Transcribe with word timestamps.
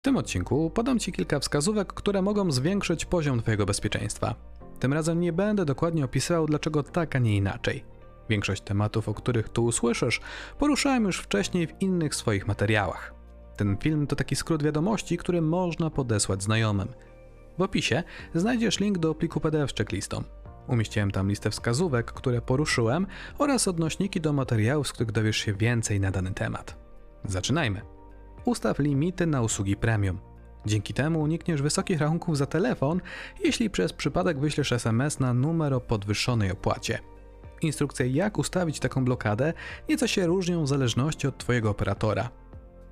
W 0.00 0.02
tym 0.02 0.16
odcinku 0.16 0.70
podam 0.70 0.98
Ci 0.98 1.12
kilka 1.12 1.40
wskazówek, 1.40 1.92
które 1.92 2.22
mogą 2.22 2.50
zwiększyć 2.52 3.04
poziom 3.04 3.40
Twojego 3.40 3.66
bezpieczeństwa. 3.66 4.34
Tym 4.78 4.92
razem 4.92 5.20
nie 5.20 5.32
będę 5.32 5.64
dokładnie 5.64 6.04
opisywał, 6.04 6.46
dlaczego 6.46 6.82
tak, 6.82 7.16
a 7.16 7.18
nie 7.18 7.36
inaczej. 7.36 7.84
Większość 8.28 8.62
tematów, 8.62 9.08
o 9.08 9.14
których 9.14 9.48
tu 9.48 9.64
usłyszysz, 9.64 10.20
poruszałem 10.58 11.04
już 11.04 11.18
wcześniej 11.18 11.66
w 11.66 11.82
innych 11.82 12.14
swoich 12.14 12.46
materiałach. 12.46 13.14
Ten 13.56 13.76
film 13.76 14.06
to 14.06 14.16
taki 14.16 14.36
skrót 14.36 14.62
wiadomości, 14.62 15.16
który 15.16 15.42
można 15.42 15.90
podesłać 15.90 16.42
znajomym. 16.42 16.88
W 17.58 17.62
opisie 17.62 18.02
znajdziesz 18.34 18.80
link 18.80 18.98
do 18.98 19.14
pliku 19.14 19.40
PDF 19.40 19.70
z 19.70 19.74
checklistą. 19.74 20.24
Umieściłem 20.68 21.10
tam 21.10 21.28
listę 21.28 21.50
wskazówek, 21.50 22.12
które 22.12 22.40
poruszyłem 22.40 23.06
oraz 23.38 23.68
odnośniki 23.68 24.20
do 24.20 24.32
materiałów, 24.32 24.88
z 24.88 24.92
których 24.92 25.12
dowiesz 25.12 25.36
się 25.36 25.54
więcej 25.54 26.00
na 26.00 26.10
dany 26.10 26.34
temat. 26.34 26.76
Zaczynajmy. 27.24 27.99
Ustaw 28.44 28.78
limity 28.78 29.26
na 29.26 29.42
usługi 29.42 29.76
premium. 29.76 30.18
Dzięki 30.66 30.94
temu 30.94 31.20
unikniesz 31.20 31.62
wysokich 31.62 32.00
rachunków 32.00 32.36
za 32.36 32.46
telefon, 32.46 33.00
jeśli 33.44 33.70
przez 33.70 33.92
przypadek 33.92 34.38
wyślesz 34.38 34.72
SMS 34.72 35.20
na 35.20 35.34
numer 35.34 35.74
o 35.74 35.80
podwyższonej 35.80 36.50
opłacie. 36.50 36.98
Instrukcje 37.62 38.08
jak 38.08 38.38
ustawić 38.38 38.80
taką 38.80 39.04
blokadę 39.04 39.52
nieco 39.88 40.06
się 40.06 40.26
różnią 40.26 40.64
w 40.64 40.68
zależności 40.68 41.26
od 41.26 41.38
Twojego 41.38 41.70
operatora. 41.70 42.30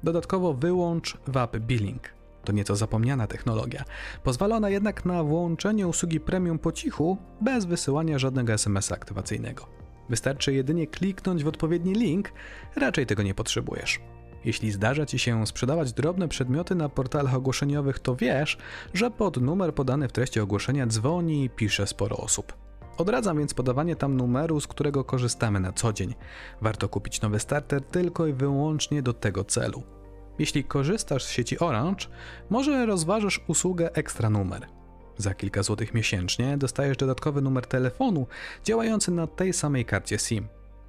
Dodatkowo 0.03 0.55
wyłącz 0.55 1.19
WAP 1.27 1.57
Billing. 1.57 2.03
To 2.45 2.53
nieco 2.53 2.77
zapomniana 2.77 3.27
technologia. 3.27 3.85
Pozwala 4.23 4.57
ona 4.57 4.71
jednak 4.71 5.05
na 5.05 5.23
włączenie 5.23 5.89
usługi 5.89 6.21
premium 6.21 6.59
po 6.59 6.73
cichu, 6.73 7.19
bez 7.41 7.65
wysyłania 7.65 8.19
żadnego 8.19 8.53
SMS 8.53 8.93
aktywacyjnego. 8.93 9.67
Wystarczy 10.09 10.53
jedynie 10.53 10.87
kliknąć 10.87 11.45
w 11.45 11.49
odpowiedni 11.49 11.93
link, 11.95 12.33
raczej 12.77 13.07
tego 13.07 13.23
nie 13.23 13.35
potrzebujesz. 13.35 14.01
Jeśli 14.45 14.71
zdarza 14.71 15.07
Ci 15.07 15.19
się 15.19 15.47
sprzedawać 15.47 15.93
drobne 15.93 16.29
przedmioty 16.29 16.75
na 16.75 16.89
portalach 16.89 17.35
ogłoszeniowych, 17.35 17.99
to 17.99 18.17
wiesz, 18.17 18.59
że 18.95 19.11
pod 19.11 19.37
numer 19.37 19.75
podany 19.75 20.09
w 20.09 20.13
treści 20.13 20.41
ogłoszenia 20.41 20.87
dzwoni 20.87 21.45
i 21.45 21.51
pisze 21.51 21.87
sporo 21.87 22.17
osób. 22.17 22.53
Odradzam 22.97 23.39
więc 23.39 23.55
podawanie 23.55 23.97
tam 23.97 24.17
numeru, 24.17 24.61
z 24.61 24.67
którego 24.67 25.05
korzystamy 25.05 25.61
na 25.61 25.73
co 25.73 25.93
dzień. 25.93 26.15
Warto 26.61 26.89
kupić 26.89 27.21
nowy 27.21 27.41
starter 27.41 27.83
tylko 27.83 28.27
i 28.27 28.33
wyłącznie 28.33 29.03
do 29.03 29.13
tego 29.13 29.45
celu. 29.45 29.83
Jeśli 30.39 30.65
korzystasz 30.65 31.25
z 31.25 31.31
sieci 31.31 31.59
Orange, 31.59 32.07
może 32.51 32.87
rozważysz 32.87 33.41
usługę 33.47 33.93
ekstra 33.95 34.31
numer. 34.31 34.67
Za 35.17 35.35
kilka 35.35 35.63
złotych 35.63 35.95
miesięcznie 35.95 36.59
dostajesz 36.59 36.97
dodatkowy 36.97 37.43
numer 37.43 37.67
telefonu 37.67 38.27
działający 38.65 39.11
na 39.11 39.27
tej 39.27 39.53
samej 39.53 39.85
karcie 39.85 40.19
SIM. 40.19 40.49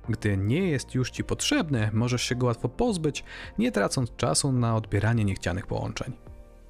Gdy 0.10 0.38
nie 0.38 0.70
jest 0.70 0.96
już 0.96 1.12
Ci 1.12 1.24
potrzebny, 1.24 1.90
możesz 1.94 2.22
się 2.22 2.36
go 2.36 2.46
łatwo 2.46 2.70
pozbyć, 2.70 3.24
nie 3.58 3.72
tracąc 3.72 4.16
czasu 4.16 4.52
na 4.52 4.76
odbieranie 4.76 5.26
niechcianych 5.26 5.68
połączeń. 5.68 6.14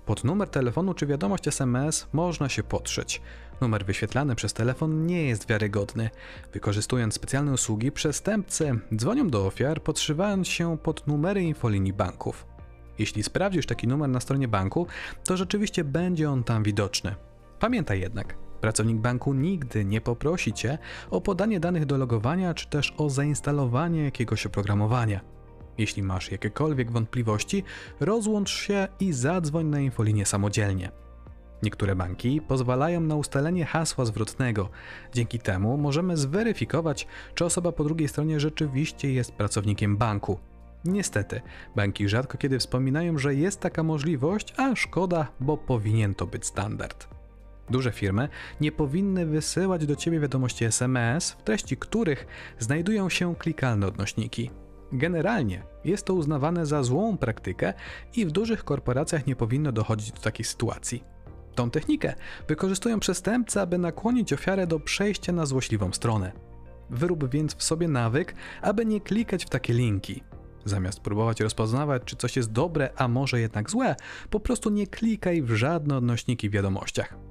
Pod 0.06 0.23
numer 0.23 0.50
telefonu 0.50 0.94
czy 0.94 1.06
wiadomość 1.08 1.48
SMS 1.48 2.08
można 2.14 2.50
się 2.50 2.64
podszyć. 2.64 3.22
Numer 3.62 3.86
wyświetlany 3.86 4.36
przez 4.36 4.54
telefon 4.54 5.06
nie 5.06 5.23
jest 5.23 5.50
wiarygodny. 5.50 6.10
Wykorzystując 6.54 7.14
specjalne 7.14 7.52
usługi, 7.54 7.92
przestępcy 7.92 8.80
dzwonią 8.95 9.30
do 9.30 9.45
ofiar, 9.45 9.84
podszywając 9.84 10.48
się 10.48 10.78
pod 10.78 11.08
numery 11.08 11.42
infolinii 11.42 11.94
banków. 11.94 12.45
Jeśli 13.00 13.23
sprawdzisz 13.23 13.66
taki 13.66 13.88
numer 13.88 14.10
na 14.10 14.20
stronie 14.20 14.48
banku, 14.48 14.88
to 15.23 15.38
rzeczywiście 15.38 15.84
będzie 15.84 16.30
on 16.30 16.44
tam 16.44 16.64
widoczny. 16.64 17.16
Pamiętaj 17.60 18.02
jednak, 18.02 18.36
pracownik 18.59 18.97
banku 18.97 19.33
nigdy 19.33 19.85
nie 19.85 20.02
poprosi 20.02 20.53
cię 20.53 20.77
o 21.09 21.21
podanie 21.21 21.59
danych 21.59 21.85
do 21.85 21.97
logowania 21.97 22.53
czy 22.53 22.69
też 22.69 22.93
o 22.97 23.09
zainstalowanie 23.09 24.03
jakiegoś 24.03 24.45
oprogramowania. 24.45 25.21
Jeśli 25.77 26.03
masz 26.03 26.31
jakiekolwiek 26.31 26.91
wątpliwości, 26.91 27.63
rozłącz 27.99 28.49
się 28.49 28.87
i 28.99 29.13
zadzwoń 29.13 29.65
na 29.65 29.80
infolinię 29.80 30.25
samodzielnie. 30.25 30.91
Niektóre 31.63 31.95
banki 31.95 32.41
pozwalają 32.41 33.02
na 33.02 33.15
ustalenie 33.15 33.65
hasła 33.65 34.05
zwrotnego. 34.05 34.69
Dzięki 35.13 35.39
temu 35.39 35.77
możemy 35.77 36.17
zweryfikować, 36.17 37.07
czy 37.35 37.45
osoba 37.45 37.71
po 37.71 37.83
drugiej 37.83 38.08
stronie 38.08 38.39
rzeczywiście 38.39 39.14
jest 39.14 39.31
pracownikiem 39.31 39.98
banku. 39.98 40.39
Niestety, 40.86 41.42
banki 41.75 42.09
rzadko 42.09 42.37
kiedy 42.37 42.59
wspominają, 42.59 43.17
że 43.17 43.36
jest 43.36 43.59
taka 43.59 43.83
możliwość, 43.83 44.53
a 44.58 44.75
szkoda, 44.75 45.27
bo 45.39 45.58
powinien 45.58 46.15
to 46.15 46.27
być 46.27 46.45
standard. 46.45 47.18
Duże 47.69 47.91
firmy 47.91 48.30
nie 48.61 48.71
powinny 48.71 49.25
wysyłać 49.25 49.85
do 49.85 49.95
ciebie 49.95 50.19
wiadomości 50.19 50.65
SMS, 50.65 51.31
w 51.31 51.43
treści 51.43 51.77
których 51.77 52.27
znajdują 52.59 53.09
się 53.09 53.35
klikalne 53.35 53.87
odnośniki. 53.87 54.52
Generalnie 54.91 55.63
jest 55.85 56.05
to 56.05 56.13
uznawane 56.13 56.65
za 56.65 56.83
złą 56.83 57.17
praktykę 57.17 57.73
i 58.15 58.25
w 58.25 58.31
dużych 58.31 58.63
korporacjach 58.63 59.27
nie 59.27 59.35
powinno 59.35 59.71
dochodzić 59.71 60.11
do 60.11 60.21
takiej 60.21 60.45
sytuacji. 60.45 61.03
Tą 61.55 61.71
technikę 61.71 62.13
wykorzystują 62.47 62.99
przestępcy, 62.99 63.61
aby 63.61 63.77
nakłonić 63.77 64.33
ofiarę 64.33 64.67
do 64.67 64.80
przejścia 64.80 65.31
na 65.31 65.45
złośliwą 65.45 65.93
stronę. 65.93 66.31
Wyrób 66.89 67.30
więc 67.31 67.55
w 67.55 67.63
sobie 67.63 67.87
nawyk, 67.87 68.36
aby 68.61 68.86
nie 68.86 69.01
klikać 69.01 69.45
w 69.45 69.49
takie 69.49 69.73
linki. 69.73 70.23
Zamiast 70.65 70.99
próbować 70.99 71.41
rozpoznawać, 71.41 72.01
czy 72.05 72.15
coś 72.15 72.37
jest 72.37 72.51
dobre, 72.51 72.89
a 72.95 73.07
może 73.07 73.39
jednak 73.39 73.69
złe, 73.69 73.95
po 74.30 74.39
prostu 74.39 74.69
nie 74.69 74.87
klikaj 74.87 75.41
w 75.41 75.55
żadne 75.55 75.97
odnośniki 75.97 76.49
w 76.49 76.53
wiadomościach. 76.53 77.29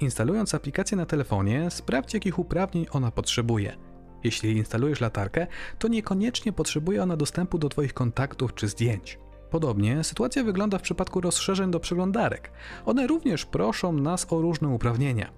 Instalując 0.00 0.54
aplikację 0.54 0.96
na 0.96 1.06
telefonie, 1.06 1.70
sprawdź 1.70 2.14
jakich 2.14 2.38
uprawnień 2.38 2.86
ona 2.90 3.10
potrzebuje. 3.10 3.76
Jeśli 4.24 4.56
instalujesz 4.56 5.00
latarkę, 5.00 5.46
to 5.78 5.88
niekoniecznie 5.88 6.52
potrzebuje 6.52 7.02
ona 7.02 7.16
dostępu 7.16 7.58
do 7.58 7.68
Twoich 7.68 7.94
kontaktów 7.94 8.54
czy 8.54 8.68
zdjęć. 8.68 9.18
Podobnie 9.50 10.04
sytuacja 10.04 10.44
wygląda 10.44 10.78
w 10.78 10.82
przypadku 10.82 11.20
rozszerzeń 11.20 11.70
do 11.70 11.80
przeglądarek. 11.80 12.50
One 12.86 13.06
również 13.06 13.46
proszą 13.46 13.92
nas 13.92 14.26
o 14.32 14.40
różne 14.40 14.68
uprawnienia. 14.68 15.30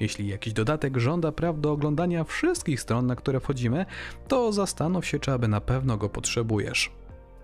Jeśli 0.00 0.28
jakiś 0.28 0.52
dodatek 0.52 0.96
żąda 0.96 1.32
praw 1.32 1.60
do 1.60 1.72
oglądania 1.72 2.24
wszystkich 2.24 2.80
stron, 2.80 3.06
na 3.06 3.16
które 3.16 3.40
wchodzimy, 3.40 3.86
to 4.28 4.52
zastanów 4.52 5.06
się, 5.06 5.18
czy 5.18 5.32
aby 5.32 5.48
na 5.48 5.60
pewno 5.60 5.96
go 5.96 6.08
potrzebujesz. 6.08 6.90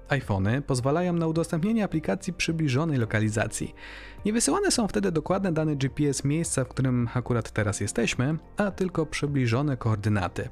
iPhony 0.08 0.62
pozwalają 0.62 1.12
na 1.12 1.26
udostępnienie 1.26 1.84
aplikacji 1.84 2.32
przybliżonej 2.32 2.98
lokalizacji. 2.98 3.74
Nie 4.24 4.32
wysyłane 4.32 4.70
są 4.70 4.88
wtedy 4.88 5.12
dokładne 5.12 5.52
dane 5.52 5.76
GPS 5.76 6.24
miejsca, 6.24 6.64
w 6.64 6.68
którym 6.68 7.08
akurat 7.14 7.50
teraz 7.50 7.80
jesteśmy, 7.80 8.36
a 8.56 8.70
tylko 8.70 9.06
przybliżone 9.06 9.76
koordynaty. 9.76 10.48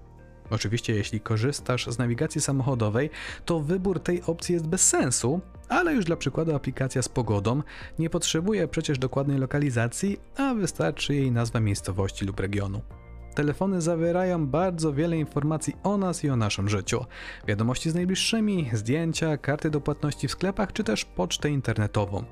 Oczywiście, 0.50 0.94
jeśli 0.94 1.20
korzystasz 1.20 1.86
z 1.86 1.98
nawigacji 1.98 2.40
samochodowej, 2.40 3.10
to 3.44 3.60
wybór 3.60 4.00
tej 4.00 4.22
opcji 4.22 4.52
jest 4.52 4.66
bez 4.66 4.88
sensu, 4.88 5.40
ale 5.68 5.94
już 5.94 6.04
dla 6.04 6.16
przykładu 6.16 6.54
aplikacja 6.54 7.02
z 7.02 7.08
pogodą 7.08 7.62
nie 7.98 8.10
potrzebuje 8.10 8.68
przecież 8.68 8.98
dokładnej 8.98 9.38
lokalizacji, 9.38 10.20
a 10.36 10.54
wystarczy 10.54 11.14
jej 11.14 11.32
nazwa 11.32 11.60
miejscowości 11.60 12.24
lub 12.24 12.40
regionu. 12.40 12.80
Telefony 13.34 13.80
zawierają 13.80 14.46
bardzo 14.46 14.92
wiele 14.92 15.16
informacji 15.16 15.76
o 15.82 15.96
nas 15.96 16.24
i 16.24 16.30
o 16.30 16.36
naszym 16.36 16.68
życiu. 16.68 17.04
Wiadomości 17.46 17.90
z 17.90 17.94
najbliższymi, 17.94 18.70
zdjęcia, 18.72 19.36
karty 19.36 19.70
do 19.70 19.80
płatności 19.80 20.28
w 20.28 20.32
sklepach 20.32 20.72
czy 20.72 20.84
też 20.84 21.04
pocztę 21.04 21.50
internetową. 21.50 22.24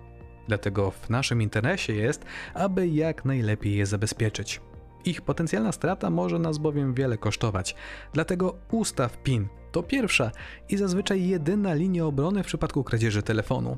Dlatego 0.49 0.91
w 0.91 1.11
naszym 1.11 1.43
interesie 1.43 1.95
jest, 1.95 2.25
aby 2.55 2.89
jak 2.89 3.25
najlepiej 3.25 3.77
je 3.77 3.87
zabezpieczyć. 3.87 4.61
Ich 5.05 5.23
potencjalna 5.23 5.73
strata 5.73 6.11
może 6.11 6.39
nas 6.39 6.59
bowiem 6.59 6.95
wiele 6.95 7.19
kosztować. 7.19 7.75
Dlatego 8.13 8.55
ustaw 8.71 9.23
PIN 9.23 9.49
to 9.73 9.83
pierwsza 9.83 10.31
i 10.69 10.77
zazwyczaj 10.77 11.29
jedyna 11.29 11.75
linia 11.75 12.07
obrony 12.07 12.43
w 12.43 12.47
przypadku 12.47 12.85
kradzieży 12.85 13.23
telefonu. 13.23 13.77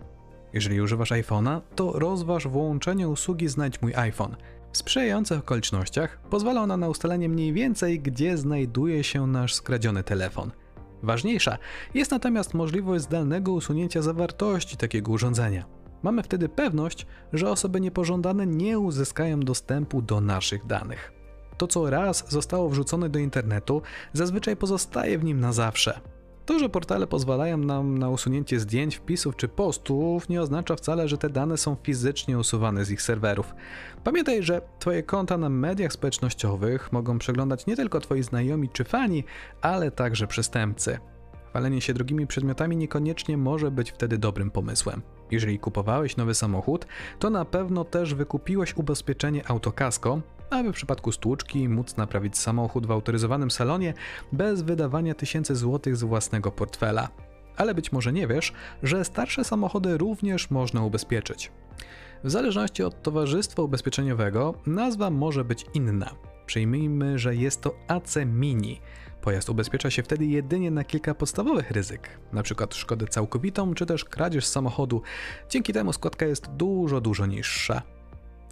Jeżeli 0.53 0.81
używasz 0.81 1.11
iPhone'a, 1.11 1.61
to 1.75 1.93
rozważ 1.93 2.49
włączenie 2.49 3.09
usługi 3.09 3.49
Znajdź 3.49 3.83
mój 3.83 3.95
iPhone. 3.95 4.37
W 4.75 4.77
sprzyjających 4.77 5.39
okolicznościach 5.39 6.19
pozwala 6.31 6.63
ona 6.63 6.77
na 6.77 6.89
ustalenie 6.89 7.29
mniej 7.29 7.53
więcej, 7.53 8.01
gdzie 8.01 8.39
znajduje 8.39 9.05
się 9.05 9.27
nasz 9.27 9.55
skradziony 9.55 10.03
telefon. 10.03 10.51
Ważniejsza 11.03 11.59
jest 11.95 12.11
natomiast 12.11 12.55
możliwość 12.55 13.05
zdalnego 13.05 13.53
usunięcia 13.53 14.03
zawartości 14.03 14.77
takiego 14.77 15.13
urządzenia. 15.13 15.65
Mamy 16.03 16.23
wtedy 16.23 16.49
pewność, 16.49 17.07
że 17.33 17.51
osoby 17.51 17.81
niepożądane 17.81 18.47
nie 18.47 18.79
uzyskają 18.79 19.41
dostępu 19.41 20.03
do 20.03 20.21
naszych 20.21 20.67
danych. 20.67 21.13
To, 21.59 21.67
co 21.67 21.91
raz 21.91 22.33
zostało 22.33 22.69
wrzucone 22.69 23.09
do 23.09 23.19
internetu, 23.19 23.83
zazwyczaj 24.13 24.57
pozostaje 24.57 25.19
w 25.19 25.25
nim 25.25 25.41
na 25.41 25.53
zawsze. 25.53 26.01
To, 26.47 26.59
że 26.59 26.69
portale 26.69 27.07
pozwalają 27.07 27.59
nam 27.59 27.99
na 27.99 28.11
usunięcie 28.11 28.61
zdjęć, 28.61 28.97
wpisów 28.97 29.37
czy 29.37 29.49
postów, 29.49 30.29
nie 30.29 30.43
oznacza 30.43 30.77
wcale, 30.77 31.09
że 31.09 31.19
te 31.19 31.31
dane 31.31 31.57
są 31.57 31.77
fizycznie 31.83 32.39
usuwane 32.39 32.85
z 32.85 32.91
ich 32.91 33.03
serwerów. 33.03 33.55
Pamiętaj, 34.05 34.43
że 34.43 34.61
Twoje 34.79 35.03
konta 35.03 35.39
na 35.39 35.49
mediach 35.49 35.93
społecznościowych 35.93 36.93
mogą 36.93 37.19
przeglądać 37.19 37.67
nie 37.67 37.77
tylko 37.77 38.01
Twoi 38.01 38.23
znajomi 38.23 38.69
czy 38.69 38.85
fani, 38.85 39.25
ale 39.61 39.91
także 39.91 40.27
przestępcy. 40.27 40.99
Chwalenie 41.49 41.81
się 41.81 41.95
drogimi 41.95 42.27
przedmiotami 42.27 42.77
niekoniecznie 42.77 43.37
może 43.37 43.71
być 43.71 43.91
wtedy 43.91 44.19
dobrym 44.19 44.51
pomysłem. 44.51 45.03
Jeżeli 45.31 45.59
kupowałeś 45.59 46.17
nowy 46.17 46.35
samochód, 46.35 46.87
to 47.19 47.31
na 47.31 47.45
pewno 47.45 47.85
też 47.85 48.15
wykupiłeś 48.15 48.77
ubezpieczenie 48.77 49.49
autokasko, 49.49 50.21
aby 50.51 50.73
w 50.73 50.75
przypadku 50.75 51.13
stłuczki 51.13 51.69
móc 51.69 51.97
naprawić 51.97 52.39
samochód 52.39 52.87
w 52.87 52.91
autoryzowanym 52.91 53.51
salonie 53.51 53.95
bez 54.33 54.63
wydawania 54.63 55.15
tysięcy 55.15 55.57
złotych 55.57 55.97
z 55.97 56.03
własnego 56.03 56.51
portfela. 56.51 57.09
Ale 57.57 57.75
być 57.75 57.93
może 57.93 58.13
nie 58.13 58.27
wiesz, 58.27 58.53
że 58.83 59.05
starsze 59.05 59.45
samochody 59.45 59.99
również 59.99 60.51
można 60.51 60.83
ubezpieczyć. 60.83 61.53
W 62.25 62.31
zależności 62.31 62.83
od 62.83 63.03
towarzystwa 63.03 63.63
ubezpieczeniowego 63.63 64.55
nazwa 64.67 65.11
może 65.11 65.45
być 65.45 65.67
inna. 65.75 66.11
Przyjmijmy, 66.47 67.19
że 67.19 67.37
jest 67.37 67.61
to 67.61 67.75
AC 67.89 68.17
Mini. 68.27 68.81
Pojazd 69.25 69.51
ubezpiecza 69.51 69.91
się 69.91 70.03
wtedy 70.03 70.27
jedynie 70.27 70.71
na 70.71 70.85
kilka 70.85 71.15
podstawowych 71.15 71.71
ryzyk, 71.71 72.21
np. 72.33 72.67
szkodę 72.71 73.07
całkowitą 73.07 73.75
czy 73.75 73.87
też 73.87 74.05
kradzież 74.05 74.47
samochodu. 74.47 75.03
Dzięki 75.49 75.73
temu 75.73 75.93
składka 75.93 76.27
jest 76.27 76.47
dużo, 76.47 77.01
dużo 77.01 77.27
niższa. 77.27 77.83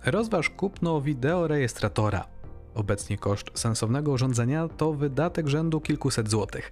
Rozważ 0.05 0.51
kupno 0.51 1.01
wideorejestratora. 1.01 2.27
Obecnie 2.75 3.19
koszt 3.19 3.47
sensownego 3.55 4.11
urządzenia 4.11 4.69
to 4.69 4.93
wydatek 4.93 5.49
rzędu 5.49 5.81
kilkuset 5.81 6.31
złotych. 6.31 6.71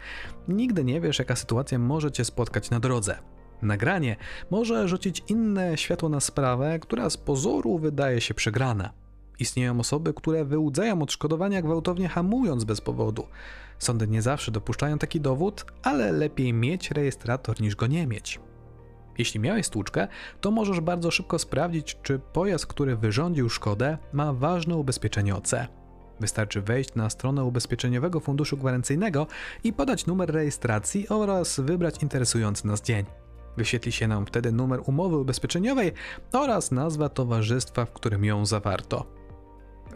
Nigdy 0.49 0.85
nie 0.85 1.01
wiesz, 1.01 1.19
jaka 1.19 1.37
sytuacja 1.37 1.79
może 1.79 2.11
cię 2.11 2.25
spotkać 2.25 2.71
na 2.71 2.81
drodze. 2.81 3.19
Nagranie 3.63 4.17
może 4.51 4.89
rzucić 4.89 5.23
inne 5.29 5.79
światło 5.79 6.09
na 6.09 6.21
sprawę, 6.21 6.79
która 6.79 7.11
z 7.11 7.17
pozoru 7.17 7.79
wydaje 7.79 8.21
się 8.21 8.35
przegrana. 8.35 8.93
Istnieją 9.41 9.81
osoby, 9.81 10.15
które 10.15 10.45
wyłudzają 10.45 11.03
odszkodowania 11.03 11.63
gwałtownie 11.63 12.09
hamując 12.09 12.65
bez 12.65 12.81
powodu. 12.81 13.27
Sądy 13.79 14.09
nie 14.09 14.23
zawsze 14.23 14.53
dopuszczają 14.53 14.99
taki 14.99 15.21
dowód, 15.21 15.65
ale 15.83 16.13
lepiej 16.13 16.53
mieć 16.53 16.91
rejestrator 16.91 17.61
niż 17.61 17.77
go 17.77 17.87
nie 17.87 18.07
mieć. 18.07 18.41
Jeśli 19.19 19.41
miałeś 19.41 19.67
stłuczkę, 19.67 20.09
to 20.41 20.51
możesz 20.51 20.81
bardzo 20.81 21.11
szybko 21.11 21.39
sprawdzić, 21.39 21.99
czy 22.03 22.19
pojazd, 22.19 22.67
który 22.67 22.97
wyrządził 22.97 23.49
szkodę, 23.49 23.99
ma 24.13 24.33
ważne 24.33 24.77
ubezpieczenie 24.77 25.37
OC. 25.37 25.55
Wystarczy 26.21 26.61
wejść 26.61 26.95
na 26.95 27.11
stronę 27.11 27.45
ubezpieczeniowego 27.45 28.21
funduszu 28.21 28.57
gwarancyjnego 28.57 29.27
i 29.65 29.73
podać 29.73 30.07
numer 30.07 30.31
rejestracji 30.31 31.09
oraz 31.09 31.61
wybrać 31.61 32.03
interesujący 32.03 32.67
nas 32.67 32.83
dzień. 32.83 33.05
Wyświetli 33.57 33.93
się 33.93 34.09
nam 34.09 34.27
wtedy 34.27 34.53
numer 34.53 34.81
umowy 34.87 35.17
ubezpieczeniowej 35.17 35.93
oraz 36.33 36.71
nazwa 36.71 37.09
towarzystwa, 37.09 37.85
w 37.85 37.93
którym 37.93 38.25
ją 38.25 38.47
zawarto. 38.47 39.20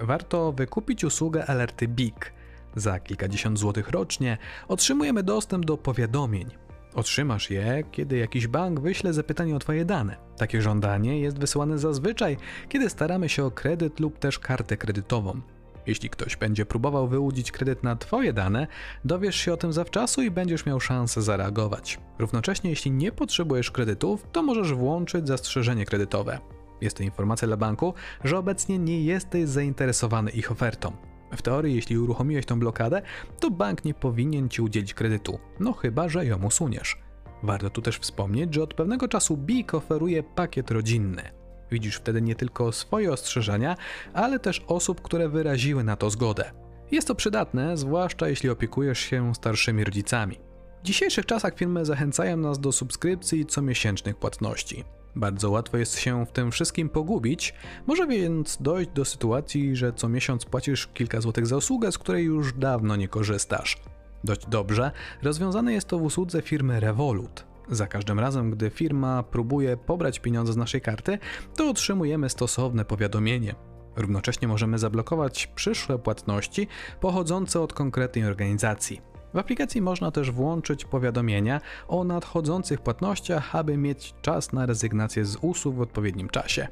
Warto 0.00 0.52
wykupić 0.52 1.04
usługę 1.04 1.46
alerty 1.46 1.88
BIG. 1.88 2.32
Za 2.76 3.00
kilkadziesiąt 3.00 3.58
złotych 3.58 3.90
rocznie 3.90 4.38
otrzymujemy 4.68 5.22
dostęp 5.22 5.64
do 5.64 5.76
powiadomień. 5.76 6.50
Otrzymasz 6.94 7.50
je, 7.50 7.82
kiedy 7.92 8.16
jakiś 8.16 8.46
bank 8.46 8.80
wyśle 8.80 9.12
zapytanie 9.12 9.56
o 9.56 9.58
Twoje 9.58 9.84
dane. 9.84 10.16
Takie 10.36 10.62
żądanie 10.62 11.20
jest 11.20 11.38
wysyłane 11.38 11.78
zazwyczaj, 11.78 12.36
kiedy 12.68 12.90
staramy 12.90 13.28
się 13.28 13.44
o 13.44 13.50
kredyt 13.50 14.00
lub 14.00 14.18
też 14.18 14.38
kartę 14.38 14.76
kredytową. 14.76 15.40
Jeśli 15.86 16.10
ktoś 16.10 16.36
będzie 16.36 16.66
próbował 16.66 17.08
wyłudzić 17.08 17.52
kredyt 17.52 17.82
na 17.82 17.96
Twoje 17.96 18.32
dane, 18.32 18.66
dowiesz 19.04 19.36
się 19.36 19.52
o 19.52 19.56
tym 19.56 19.72
zawczasu 19.72 20.22
i 20.22 20.30
będziesz 20.30 20.66
miał 20.66 20.80
szansę 20.80 21.22
zareagować. 21.22 22.00
Równocześnie, 22.18 22.70
jeśli 22.70 22.90
nie 22.90 23.12
potrzebujesz 23.12 23.70
kredytów, 23.70 24.26
to 24.32 24.42
możesz 24.42 24.72
włączyć 24.72 25.28
zastrzeżenie 25.28 25.86
kredytowe. 25.86 26.38
Jest 26.80 26.96
to 26.96 27.02
informacja 27.02 27.48
dla 27.48 27.56
banku, 27.56 27.94
że 28.24 28.38
obecnie 28.38 28.78
nie 28.78 29.04
jesteś 29.04 29.48
zainteresowany 29.48 30.30
ich 30.30 30.52
ofertą. 30.52 30.92
W 31.36 31.42
teorii, 31.42 31.74
jeśli 31.74 31.98
uruchomiłeś 31.98 32.46
tą 32.46 32.58
blokadę, 32.58 33.02
to 33.40 33.50
bank 33.50 33.84
nie 33.84 33.94
powinien 33.94 34.48
ci 34.48 34.62
udzielić 34.62 34.94
kredytu, 34.94 35.38
no 35.60 35.72
chyba, 35.72 36.08
że 36.08 36.26
ją 36.26 36.44
usuniesz. 36.44 36.98
Warto 37.42 37.70
tu 37.70 37.82
też 37.82 37.98
wspomnieć, 37.98 38.54
że 38.54 38.62
od 38.62 38.74
pewnego 38.74 39.08
czasu 39.08 39.36
BIK 39.36 39.74
oferuje 39.74 40.22
pakiet 40.22 40.70
rodzinny. 40.70 41.22
Widzisz 41.70 41.96
wtedy 41.96 42.22
nie 42.22 42.34
tylko 42.34 42.72
swoje 42.72 43.12
ostrzeżenia, 43.12 43.76
ale 44.12 44.38
też 44.38 44.64
osób, 44.66 45.02
które 45.02 45.28
wyraziły 45.28 45.84
na 45.84 45.96
to 45.96 46.10
zgodę. 46.10 46.50
Jest 46.90 47.08
to 47.08 47.14
przydatne, 47.14 47.76
zwłaszcza 47.76 48.28
jeśli 48.28 48.50
opiekujesz 48.50 48.98
się 48.98 49.34
starszymi 49.34 49.84
rodzicami. 49.84 50.38
W 50.82 50.86
dzisiejszych 50.86 51.26
czasach 51.26 51.54
firmy 51.56 51.84
zachęcają 51.84 52.36
nas 52.36 52.58
do 52.58 52.72
subskrypcji 52.72 53.40
i 53.40 53.46
comiesięcznych 53.46 54.16
płatności. 54.16 54.84
Bardzo 55.16 55.50
łatwo 55.50 55.76
jest 55.76 55.98
się 55.98 56.26
w 56.26 56.32
tym 56.32 56.50
wszystkim 56.50 56.88
pogubić, 56.88 57.54
może 57.86 58.06
więc 58.06 58.58
dojść 58.60 58.90
do 58.90 59.04
sytuacji, 59.04 59.76
że 59.76 59.92
co 59.92 60.08
miesiąc 60.08 60.44
płacisz 60.44 60.86
kilka 60.86 61.20
złotych 61.20 61.46
za 61.46 61.56
usługę, 61.56 61.92
z 61.92 61.98
której 61.98 62.24
już 62.24 62.52
dawno 62.52 62.96
nie 62.96 63.08
korzystasz. 63.08 63.76
Dość 64.24 64.46
dobrze 64.46 64.90
rozwiązane 65.22 65.72
jest 65.72 65.88
to 65.88 65.98
w 65.98 66.02
usłudze 66.02 66.42
firmy 66.42 66.80
Revolut. 66.80 67.44
Za 67.70 67.86
każdym 67.86 68.20
razem, 68.20 68.50
gdy 68.50 68.70
firma 68.70 69.22
próbuje 69.22 69.76
pobrać 69.76 70.18
pieniądze 70.18 70.52
z 70.52 70.56
naszej 70.56 70.80
karty, 70.80 71.18
to 71.56 71.70
otrzymujemy 71.70 72.28
stosowne 72.28 72.84
powiadomienie. 72.84 73.54
Równocześnie 73.96 74.48
możemy 74.48 74.78
zablokować 74.78 75.46
przyszłe 75.46 75.98
płatności 75.98 76.68
pochodzące 77.00 77.60
od 77.60 77.72
konkretnej 77.72 78.24
organizacji. 78.24 79.13
W 79.34 79.38
aplikacji 79.38 79.82
można 79.82 80.10
też 80.10 80.30
włączyć 80.30 80.84
powiadomienia 80.84 81.60
o 81.88 82.04
nadchodzących 82.04 82.80
płatnościach, 82.80 83.56
aby 83.56 83.76
mieć 83.76 84.14
czas 84.22 84.52
na 84.52 84.66
rezygnację 84.66 85.24
z 85.24 85.38
usług 85.42 85.76
w 85.76 85.80
odpowiednim 85.80 86.28
czasie. 86.28 86.68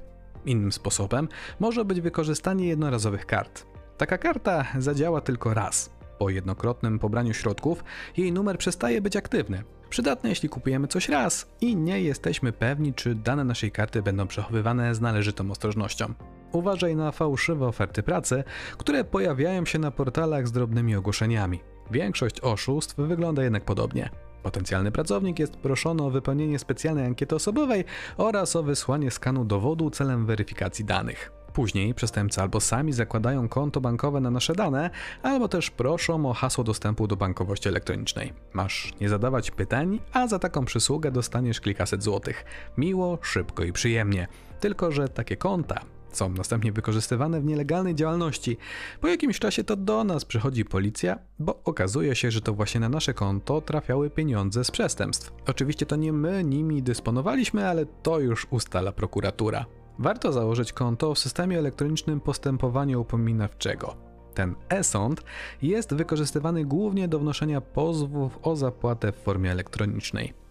Innym 0.46 0.72
sposobem 0.72 1.28
może 1.60 1.84
być 1.84 2.00
wykorzystanie 2.00 2.68
jednorazowych 2.68 3.26
kart. 3.26 3.66
Taka 3.96 4.18
karta 4.18 4.66
zadziała 4.78 5.20
tylko 5.20 5.54
raz. 5.54 5.90
Po 6.18 6.30
jednokrotnym 6.30 6.98
pobraniu 6.98 7.34
środków 7.34 7.84
jej 8.16 8.32
numer 8.32 8.58
przestaje 8.58 9.00
być 9.00 9.16
aktywny. 9.16 9.62
Przydatne 9.90 10.30
jeśli 10.30 10.48
kupujemy 10.48 10.88
coś 10.88 11.08
raz 11.08 11.46
i 11.60 11.76
nie 11.76 12.02
jesteśmy 12.02 12.52
pewni, 12.52 12.94
czy 12.94 13.14
dane 13.14 13.44
naszej 13.44 13.70
karty 13.70 14.02
będą 14.02 14.26
przechowywane 14.26 14.94
z 14.94 15.00
należytą 15.00 15.50
ostrożnością. 15.50 16.14
Uważaj 16.52 16.96
na 16.96 17.12
fałszywe 17.12 17.66
oferty 17.66 18.02
pracy, 18.02 18.44
które 18.78 19.04
pojawiają 19.04 19.64
się 19.64 19.78
na 19.78 19.90
portalach 19.90 20.48
z 20.48 20.52
drobnymi 20.52 20.96
ogłoszeniami. 20.96 21.71
Większość 21.92 22.40
oszustw 22.40 22.94
wygląda 22.96 23.42
jednak 23.42 23.64
podobnie. 23.64 24.10
Potencjalny 24.42 24.92
pracownik 24.92 25.38
jest 25.38 25.56
proszony 25.56 26.02
o 26.02 26.10
wypełnienie 26.10 26.58
specjalnej 26.58 27.06
ankiety 27.06 27.34
osobowej 27.34 27.84
oraz 28.16 28.56
o 28.56 28.62
wysłanie 28.62 29.10
skanu 29.10 29.44
dowodu 29.44 29.90
celem 29.90 30.26
weryfikacji 30.26 30.84
danych. 30.84 31.32
Później 31.52 31.94
przestępcy 31.94 32.40
albo 32.40 32.60
sami 32.60 32.92
zakładają 32.92 33.48
konto 33.48 33.80
bankowe 33.80 34.20
na 34.20 34.30
nasze 34.30 34.54
dane, 34.54 34.90
albo 35.22 35.48
też 35.48 35.70
proszą 35.70 36.26
o 36.30 36.32
hasło 36.32 36.64
dostępu 36.64 37.06
do 37.06 37.16
bankowości 37.16 37.68
elektronicznej. 37.68 38.32
Masz 38.52 38.92
nie 39.00 39.08
zadawać 39.08 39.50
pytań, 39.50 40.00
a 40.12 40.28
za 40.28 40.38
taką 40.38 40.64
przysługę 40.64 41.10
dostaniesz 41.10 41.60
kilkaset 41.60 42.02
złotych. 42.02 42.44
Miło, 42.76 43.18
szybko 43.22 43.64
i 43.64 43.72
przyjemnie. 43.72 44.28
Tylko, 44.60 44.92
że 44.92 45.08
takie 45.08 45.36
konta 45.36 45.80
są 46.16 46.28
następnie 46.28 46.72
wykorzystywane 46.72 47.40
w 47.40 47.44
nielegalnej 47.44 47.94
działalności. 47.94 48.56
Po 49.00 49.08
jakimś 49.08 49.38
czasie 49.38 49.64
to 49.64 49.76
do 49.76 50.04
nas 50.04 50.24
przychodzi 50.24 50.64
policja, 50.64 51.18
bo 51.38 51.60
okazuje 51.64 52.14
się, 52.14 52.30
że 52.30 52.40
to 52.40 52.54
właśnie 52.54 52.80
na 52.80 52.88
nasze 52.88 53.14
konto 53.14 53.60
trafiały 53.60 54.10
pieniądze 54.10 54.64
z 54.64 54.70
przestępstw. 54.70 55.32
Oczywiście 55.46 55.86
to 55.86 55.96
nie 55.96 56.12
my 56.12 56.44
nimi 56.44 56.82
dysponowaliśmy, 56.82 57.68
ale 57.68 57.86
to 57.86 58.18
już 58.20 58.46
ustala 58.50 58.92
prokuratura. 58.92 59.66
Warto 59.98 60.32
założyć 60.32 60.72
konto 60.72 61.14
w 61.14 61.18
systemie 61.18 61.58
elektronicznym 61.58 62.20
postępowania 62.20 62.98
upominawczego. 62.98 63.96
Ten 64.34 64.54
e-sąd 64.68 65.22
jest 65.62 65.94
wykorzystywany 65.94 66.64
głównie 66.64 67.08
do 67.08 67.18
wnoszenia 67.18 67.60
pozwów 67.60 68.38
o 68.42 68.56
zapłatę 68.56 69.12
w 69.12 69.16
formie 69.16 69.50
elektronicznej. 69.50 70.41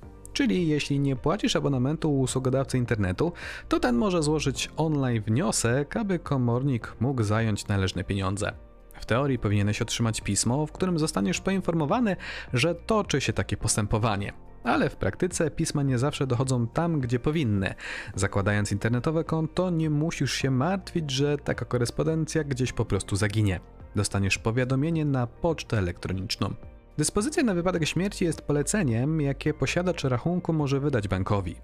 Czyli 0.42 0.68
jeśli 0.68 1.00
nie 1.00 1.16
płacisz 1.16 1.56
abonamentu 1.56 2.14
u 2.14 2.20
usługodawcy 2.20 2.78
internetu, 2.78 3.34
to 3.70 3.80
ten 3.80 3.96
może 3.96 4.24
złożyć 4.24 4.70
online 4.78 5.24
wniosek, 5.28 5.98
aby 5.98 6.20
komornik 6.20 6.96
mógł 7.00 7.24
zająć 7.24 7.68
należne 7.68 8.04
pieniądze. 8.04 8.54
W 9.00 9.06
teorii 9.06 9.40
powinieneś 9.40 9.82
otrzymać 9.82 10.22
pismo, 10.22 10.66
w 10.66 10.72
którym 10.72 11.00
zostaniesz 11.00 11.42
poinformowany, 11.42 12.16
że 12.54 12.76
toczy 12.76 13.22
się 13.22 13.34
takie 13.34 13.58
postępowanie. 13.58 14.34
Ale 14.64 14.90
w 14.90 14.96
praktyce 14.96 15.52
pisma 15.52 15.84
nie 15.84 15.98
zawsze 15.98 16.28
dochodzą 16.28 16.68
tam, 16.68 17.00
gdzie 17.00 17.20
powinny. 17.20 17.74
Zakładając 18.16 18.72
internetowe 18.72 19.24
konto, 19.24 19.70
nie 19.70 19.90
musisz 19.90 20.34
się 20.34 20.52
martwić, 20.52 21.12
że 21.12 21.38
taka 21.38 21.66
korespondencja 21.66 22.44
gdzieś 22.44 22.74
po 22.74 22.86
prostu 22.86 23.16
zaginie. 23.16 23.60
Dostaniesz 23.96 24.38
powiadomienie 24.38 25.06
na 25.06 25.28
pocztę 25.28 25.78
elektroniczną. 25.78 26.54
Dyspozycja 26.98 27.44
na 27.44 27.54
wypadek 27.54 27.86
śmierci 27.86 28.26
jest 28.26 28.42
poleceniem, 28.42 29.22
jakie 29.22 29.54
posiadacz 29.54 30.04
rachunku 30.04 30.54
może 30.54 30.80
wydać 30.80 31.08
bankowi. 31.08 31.56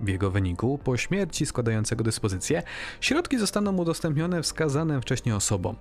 W 0.00 0.08
jego 0.08 0.30
wyniku, 0.30 0.78
po 0.78 0.96
śmierci 0.96 1.46
składającego 1.46 2.04
dyspozycję, 2.04 2.62
środki 3.00 3.38
zostaną 3.38 3.76
udostępnione 3.76 4.42
wskazanym 4.42 5.02
wcześniej 5.02 5.34
osobom. 5.34 5.76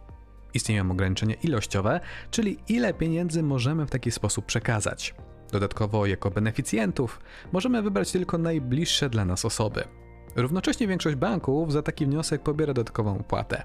Istnieją 0.54 0.92
ograniczenia 0.92 1.36
ilościowe, 1.36 2.00
czyli 2.32 2.58
ile 2.68 2.94
pieniędzy 2.94 3.44
możemy 3.44 3.86
w 3.86 3.90
taki 3.90 4.12
sposób 4.12 4.46
przekazać. 4.46 5.16
Dodatkowo, 5.52 6.06
jako 6.06 6.32
beneficjentów, 6.32 7.20
możemy 7.52 7.82
wybrać 7.82 8.12
tylko 8.12 8.38
najbliższe 8.38 9.10
dla 9.10 9.26
nas 9.26 9.46
osoby. 9.46 9.84
Równocześnie 10.36 10.88
większość 10.88 11.16
banków 11.16 11.72
za 11.72 11.82
taki 11.82 12.06
wniosek 12.06 12.44
pobiera 12.44 12.74
dodatkową 12.74 13.20
opłatę. 13.20 13.64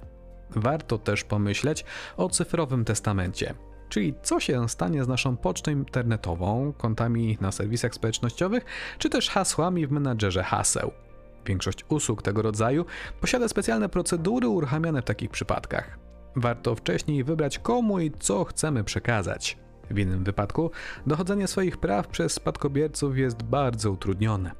Warto 0.50 0.98
też 0.98 1.24
pomyśleć 1.24 1.84
o 2.16 2.28
cyfrowym 2.28 2.84
testamencie, 2.84 3.54
czyli 3.90 4.14
co 4.22 4.40
się 4.40 4.68
stanie 4.68 5.04
z 5.04 5.08
naszą 5.08 5.36
pocztą 5.36 5.70
internetową, 5.70 6.72
kontami 6.72 7.38
na 7.40 7.52
serwisach 7.52 7.94
społecznościowych, 7.94 8.64
czy 8.98 9.10
też 9.10 9.30
hasłami 9.30 9.86
w 9.86 9.90
menadżerze 9.90 10.42
haseł. 10.42 10.90
Większość 11.46 11.84
usług 11.88 12.22
tego 12.22 12.42
rodzaju 12.42 12.84
posiada 13.20 13.48
specjalne 13.48 13.88
procedury 13.88 14.48
uruchamiane 14.48 15.02
w 15.02 15.04
takich 15.04 15.30
przypadkach. 15.30 15.98
Warto 16.36 16.74
wcześniej 16.74 17.24
wybrać 17.24 17.58
komu 17.58 18.00
i 18.00 18.10
co 18.10 18.44
chcemy 18.44 18.84
przekazać. 18.84 19.58
W 19.90 19.98
innym 19.98 20.24
wypadku 20.24 20.70
dochodzenie 21.06 21.46
swoich 21.46 21.76
praw 21.76 22.08
przez 22.08 22.32
spadkobierców 22.32 23.18
jest 23.18 23.42
bardzo 23.42 23.90
utrudnione. 23.90 24.52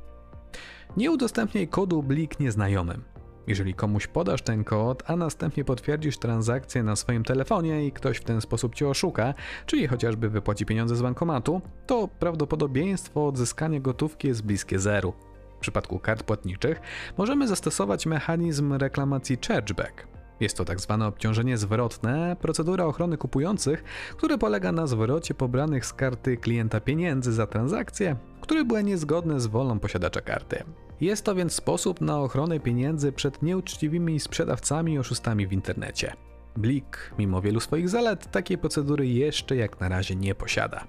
Nie 0.96 1.10
udostępniaj 1.10 1.68
kodu 1.68 2.02
Blik 2.02 2.40
nieznajomym. 2.40 3.04
Jeżeli 3.50 3.74
komuś 3.74 4.06
podasz 4.06 4.42
ten 4.42 4.64
kod, 4.64 5.02
a 5.06 5.16
następnie 5.16 5.64
potwierdzisz 5.64 6.18
transakcję 6.18 6.82
na 6.82 6.96
swoim 6.96 7.24
telefonie 7.24 7.86
i 7.86 7.92
ktoś 7.92 8.16
w 8.16 8.24
ten 8.24 8.40
sposób 8.40 8.74
cię 8.74 8.88
oszuka, 8.88 9.34
czyli 9.66 9.86
chociażby 9.86 10.28
wypłaci 10.28 10.66
pieniądze 10.66 10.96
z 10.96 11.02
bankomatu, 11.02 11.60
to 11.86 12.08
prawdopodobieństwo 12.08 13.26
odzyskania 13.26 13.80
gotówki 13.80 14.28
jest 14.28 14.42
bliskie 14.42 14.78
zeru. 14.78 15.12
W 15.56 15.60
przypadku 15.60 15.98
kart 15.98 16.22
płatniczych 16.22 16.80
możemy 17.18 17.48
zastosować 17.48 18.06
mechanizm 18.06 18.72
reklamacji 18.72 19.38
chargeback. 19.48 20.06
Jest 20.40 20.56
to 20.56 20.64
tak 20.64 20.80
zwane 20.80 21.06
obciążenie 21.06 21.58
zwrotne, 21.58 22.36
procedura 22.40 22.84
ochrony 22.84 23.16
kupujących, 23.16 23.84
które 24.16 24.38
polega 24.38 24.72
na 24.72 24.86
zwrocie 24.86 25.34
pobranych 25.34 25.86
z 25.86 25.92
karty 25.92 26.36
klienta 26.36 26.80
pieniędzy 26.80 27.32
za 27.32 27.46
transakcje, 27.46 28.16
które 28.40 28.64
były 28.64 28.84
niezgodne 28.84 29.40
z 29.40 29.46
wolą 29.46 29.78
posiadacza 29.78 30.20
karty. 30.20 30.64
Jest 31.00 31.24
to 31.24 31.34
więc 31.34 31.52
sposób 31.52 32.00
na 32.00 32.20
ochronę 32.20 32.60
pieniędzy 32.60 33.12
przed 33.12 33.42
nieuczciwymi 33.42 34.20
sprzedawcami 34.20 34.92
i 34.92 34.98
oszustami 34.98 35.46
w 35.46 35.52
internecie. 35.52 36.12
Blik, 36.56 37.14
mimo 37.18 37.42
wielu 37.42 37.60
swoich 37.60 37.88
zalet, 37.88 38.30
takiej 38.30 38.58
procedury 38.58 39.06
jeszcze 39.06 39.56
jak 39.56 39.80
na 39.80 39.88
razie 39.88 40.16
nie 40.16 40.34
posiada. 40.34 40.86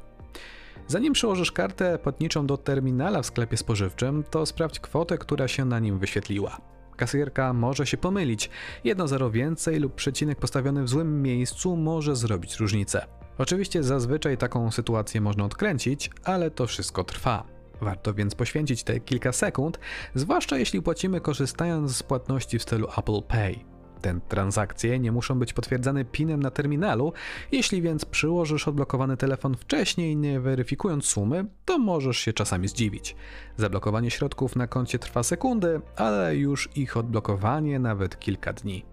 Zanim 0.87 1.13
przyłożysz 1.13 1.51
kartę 1.51 1.97
płatniczą 1.97 2.47
do 2.47 2.57
terminala 2.57 3.21
w 3.21 3.25
sklepie 3.25 3.57
spożywczym, 3.57 4.23
to 4.23 4.45
sprawdź 4.45 4.79
kwotę, 4.79 5.17
która 5.17 5.47
się 5.47 5.65
na 5.65 5.79
nim 5.79 5.99
wyświetliła. 5.99 6.57
Kasjerka 6.95 7.53
może 7.53 7.87
się 7.87 7.97
pomylić. 7.97 8.49
Jedno 8.83 9.07
zero 9.07 9.31
więcej 9.31 9.79
lub 9.79 9.95
przecinek 9.95 10.39
postawiony 10.39 10.83
w 10.83 10.89
złym 10.89 11.21
miejscu 11.21 11.75
może 11.77 12.15
zrobić 12.15 12.55
różnicę. 12.55 13.05
Oczywiście 13.37 13.83
zazwyczaj 13.83 14.37
taką 14.37 14.71
sytuację 14.71 15.21
można 15.21 15.45
odkręcić, 15.45 16.09
ale 16.23 16.51
to 16.51 16.67
wszystko 16.67 17.03
trwa. 17.03 17.60
Warto 17.81 18.13
więc 18.13 18.35
poświęcić 18.35 18.83
te 18.83 18.99
kilka 18.99 19.31
sekund, 19.31 19.79
zwłaszcza 20.15 20.57
jeśli 20.57 20.81
płacimy 20.81 21.21
korzystając 21.21 21.95
z 21.95 22.03
płatności 22.03 22.59
w 22.59 22.63
stylu 22.63 22.87
Apple 22.97 23.21
Pay. 23.27 23.55
Te 24.01 24.19
transakcje 24.27 24.99
nie 24.99 25.11
muszą 25.11 25.39
być 25.39 25.53
potwierdzane 25.53 26.05
PIN-em 26.05 26.41
na 26.41 26.51
terminalu, 26.51 27.13
jeśli 27.51 27.81
więc 27.81 28.05
przyłożysz 28.05 28.67
odblokowany 28.67 29.17
telefon 29.17 29.55
wcześniej, 29.55 30.17
nie 30.17 30.39
weryfikując 30.39 31.05
sumy, 31.05 31.45
to 31.65 31.79
możesz 31.79 32.17
się 32.17 32.33
czasami 32.33 32.67
zdziwić. 32.67 33.15
Zablokowanie 33.57 34.11
środków 34.11 34.55
na 34.55 34.67
koncie 34.67 34.99
trwa 34.99 35.23
sekundy, 35.23 35.81
ale 35.95 36.35
już 36.35 36.69
ich 36.75 36.97
odblokowanie 36.97 37.79
nawet 37.79 38.19
kilka 38.19 38.53
dni. 38.53 38.85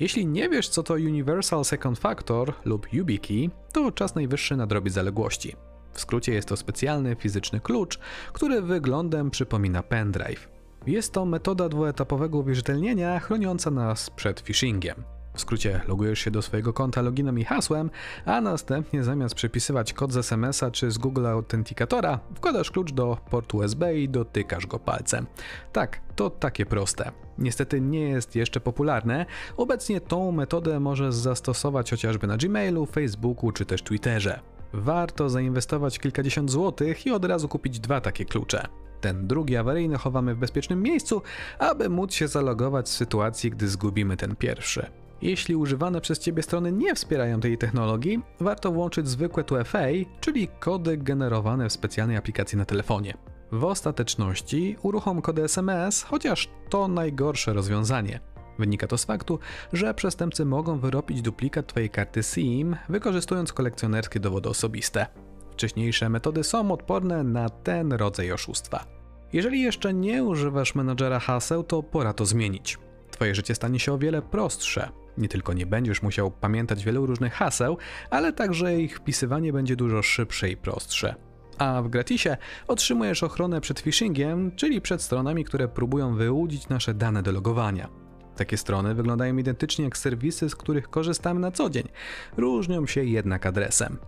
Jeśli 0.00 0.26
nie 0.26 0.48
wiesz, 0.48 0.68
co 0.68 0.82
to 0.82 0.94
Universal 0.94 1.64
Second 1.64 1.98
Factor 1.98 2.54
lub 2.64 2.92
YubiKey, 2.92 3.50
to 3.72 3.92
czas 3.92 4.14
najwyższy 4.14 4.56
nadrobić 4.56 4.94
zaległości. 4.94 5.56
W 5.96 6.00
skrócie 6.00 6.32
jest 6.32 6.48
to 6.48 6.56
specjalny 6.56 7.16
fizyczny 7.16 7.60
klucz, 7.60 7.98
który 8.32 8.62
wyglądem 8.62 9.30
przypomina 9.30 9.82
pendrive. 9.82 10.48
Jest 10.86 11.12
to 11.12 11.24
metoda 11.24 11.68
dwuetapowego 11.68 12.38
uwierzytelnienia 12.38 13.20
chroniąca 13.20 13.70
nas 13.70 14.10
przed 14.10 14.40
phishingiem. 14.40 15.04
W 15.34 15.40
skrócie 15.40 15.80
logujesz 15.88 16.18
się 16.18 16.30
do 16.30 16.42
swojego 16.42 16.72
konta 16.72 17.02
loginem 17.02 17.38
i 17.38 17.44
hasłem, 17.44 17.90
a 18.24 18.40
następnie 18.40 19.04
zamiast 19.04 19.34
przepisywać 19.34 19.92
kod 19.92 20.12
z 20.12 20.16
SMS-a 20.16 20.70
czy 20.70 20.90
z 20.90 20.98
Google 20.98 21.26
Authenticatora, 21.26 22.20
wkładasz 22.34 22.70
klucz 22.70 22.92
do 22.92 23.18
portu 23.30 23.56
USB 23.56 23.98
i 23.98 24.08
dotykasz 24.08 24.66
go 24.66 24.78
palcem. 24.78 25.26
Tak, 25.72 26.00
to 26.16 26.30
takie 26.30 26.66
proste. 26.66 27.12
Niestety 27.38 27.80
nie 27.80 28.08
jest 28.08 28.36
jeszcze 28.36 28.60
popularne. 28.60 29.26
Obecnie 29.56 30.00
tą 30.00 30.32
metodę 30.32 30.80
możesz 30.80 31.14
zastosować 31.14 31.90
chociażby 31.90 32.26
na 32.26 32.36
Gmailu, 32.36 32.86
Facebooku 32.86 33.52
czy 33.52 33.66
też 33.66 33.82
Twitterze. 33.82 34.55
Warto 34.76 35.28
zainwestować 35.28 35.98
kilkadziesiąt 35.98 36.50
złotych 36.50 37.06
i 37.06 37.10
od 37.10 37.24
razu 37.24 37.48
kupić 37.48 37.80
dwa 37.80 38.00
takie 38.00 38.24
klucze. 38.24 38.66
Ten 39.00 39.26
drugi 39.26 39.56
awaryjny 39.56 39.98
chowamy 39.98 40.34
w 40.34 40.38
bezpiecznym 40.38 40.82
miejscu, 40.82 41.22
aby 41.58 41.88
móc 41.88 42.14
się 42.14 42.28
zalogować 42.28 42.86
w 42.86 42.92
sytuacji, 42.92 43.50
gdy 43.50 43.68
zgubimy 43.68 44.16
ten 44.16 44.36
pierwszy. 44.36 44.86
Jeśli 45.22 45.56
używane 45.56 46.00
przez 46.00 46.18
Ciebie 46.18 46.42
strony 46.42 46.72
nie 46.72 46.94
wspierają 46.94 47.40
tej 47.40 47.58
technologii, 47.58 48.22
warto 48.40 48.72
włączyć 48.72 49.08
zwykłe 49.08 49.44
2FA, 49.44 50.06
czyli 50.20 50.48
kody 50.48 50.96
generowane 50.96 51.68
w 51.68 51.72
specjalnej 51.72 52.16
aplikacji 52.16 52.58
na 52.58 52.64
telefonie. 52.64 53.14
W 53.52 53.64
ostateczności 53.64 54.76
uruchom 54.82 55.22
kody 55.22 55.44
SMS, 55.44 56.02
chociaż 56.02 56.48
to 56.70 56.88
najgorsze 56.88 57.52
rozwiązanie. 57.52 58.20
Wynika 58.58 58.86
to 58.86 58.98
z 58.98 59.04
faktu, 59.04 59.38
że 59.72 59.94
przestępcy 59.94 60.44
mogą 60.44 60.78
wyrobić 60.78 61.22
duplikat 61.22 61.66
Twojej 61.66 61.90
karty 61.90 62.22
SIM, 62.22 62.76
wykorzystując 62.88 63.52
kolekcjonerskie 63.52 64.20
dowody 64.20 64.48
osobiste. 64.48 65.06
Wcześniejsze 65.50 66.08
metody 66.08 66.44
są 66.44 66.70
odporne 66.70 67.24
na 67.24 67.48
ten 67.48 67.92
rodzaj 67.92 68.32
oszustwa. 68.32 68.86
Jeżeli 69.32 69.62
jeszcze 69.62 69.94
nie 69.94 70.24
używasz 70.24 70.74
menadżera 70.74 71.18
haseł, 71.18 71.64
to 71.64 71.82
pora 71.82 72.12
to 72.12 72.26
zmienić. 72.26 72.78
Twoje 73.10 73.34
życie 73.34 73.54
stanie 73.54 73.80
się 73.80 73.92
o 73.92 73.98
wiele 73.98 74.22
prostsze. 74.22 74.88
Nie 75.18 75.28
tylko 75.28 75.52
nie 75.52 75.66
będziesz 75.66 76.02
musiał 76.02 76.30
pamiętać 76.30 76.84
wielu 76.84 77.06
różnych 77.06 77.32
haseł, 77.32 77.78
ale 78.10 78.32
także 78.32 78.80
ich 78.80 78.96
wpisywanie 78.96 79.52
będzie 79.52 79.76
dużo 79.76 80.02
szybsze 80.02 80.50
i 80.50 80.56
prostsze. 80.56 81.14
A 81.58 81.82
w 81.82 81.88
gratisie 81.88 82.36
otrzymujesz 82.68 83.22
ochronę 83.22 83.60
przed 83.60 83.80
phishingiem, 83.80 84.56
czyli 84.56 84.80
przed 84.80 85.02
stronami, 85.02 85.44
które 85.44 85.68
próbują 85.68 86.16
wyłudzić 86.16 86.68
nasze 86.68 86.94
dane 86.94 87.22
do 87.22 87.32
logowania. 87.32 88.05
Takie 88.36 88.56
strony 88.56 88.94
wyglądają 88.94 89.36
identycznie 89.36 89.84
jak 89.84 89.98
serwisy, 89.98 90.48
z 90.48 90.56
których 90.56 90.90
korzystamy 90.90 91.40
na 91.40 91.50
co 91.50 91.70
dzień, 91.70 91.88
różnią 92.36 92.86
się 92.86 93.04
jednak 93.04 93.46
adresem. 93.46 93.98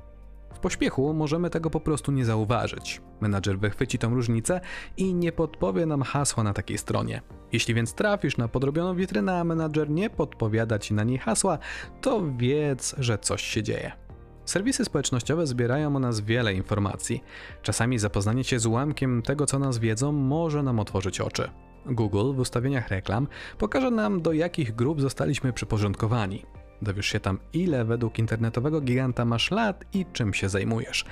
W 0.55 0.61
pośpiechu 0.61 1.15
możemy 1.15 1.51
tego 1.51 1.71
po 1.71 1.81
prostu 1.81 2.13
nie 2.13 2.25
zauważyć. 2.25 3.01
Menadżer 3.21 3.59
wychwyci 3.59 3.99
tą 3.99 4.15
różnicę 4.15 4.61
i 4.97 5.15
nie 5.15 5.33
podpowie 5.33 5.87
nam 5.87 6.03
hasła 6.03 6.45
na 6.45 6.53
takiej 6.53 6.79
stronie. 6.79 7.23
Jeśli 7.53 7.75
więc 7.75 7.95
trafisz 7.95 8.37
na 8.37 8.49
podrobioną 8.49 8.95
witrynę, 8.95 9.41
a 9.41 9.45
menadżer 9.45 9.91
nie 9.91 10.11
podpowiada 10.11 10.79
ci 10.79 10.95
na 10.95 11.05
niej 11.05 11.19
hasła, 11.19 11.59
to 12.01 12.23
wiedz, 12.37 12.95
że 12.99 13.19
coś 13.19 13.43
się 13.43 13.63
dzieje. 13.63 13.93
Serwisy 14.45 14.85
społecznościowe 14.85 15.47
zbierają 15.47 15.97
o 15.97 15.99
nas 15.99 16.21
wiele 16.21 16.55
informacji. 16.55 17.25
Czasami 17.63 17.99
zapoznanie 17.99 18.45
się 18.45 18.59
z 18.59 18.67
ułamkiem 18.67 19.23
tego, 19.23 19.47
co 19.47 19.59
nas 19.59 19.79
wiedzą, 19.79 20.13
może 20.13 20.63
nam 20.63 20.81
otworzyć 20.81 21.21
oczy. 21.21 21.51
Google 21.87 22.33
w 22.33 22.39
ustawieniach 22.39 22.89
reklam 22.89 23.27
pokaże 23.59 23.91
nam, 23.91 24.23
do 24.23 24.33
jakich 24.33 24.75
grup 24.75 25.01
zostaliśmy 25.01 25.53
przyporządkowani. 25.53 26.43
Dowiesz 26.83 27.07
się 27.07 27.21
tam, 27.21 27.39
ile 27.53 27.85
według 27.85 28.19
internetowego 28.19 28.81
giganta 28.81 29.25
masz 29.25 29.51
lat 29.51 29.85
i 29.93 30.07
czym 30.13 30.35
się 30.35 30.49
zajmujesz. 30.49 31.05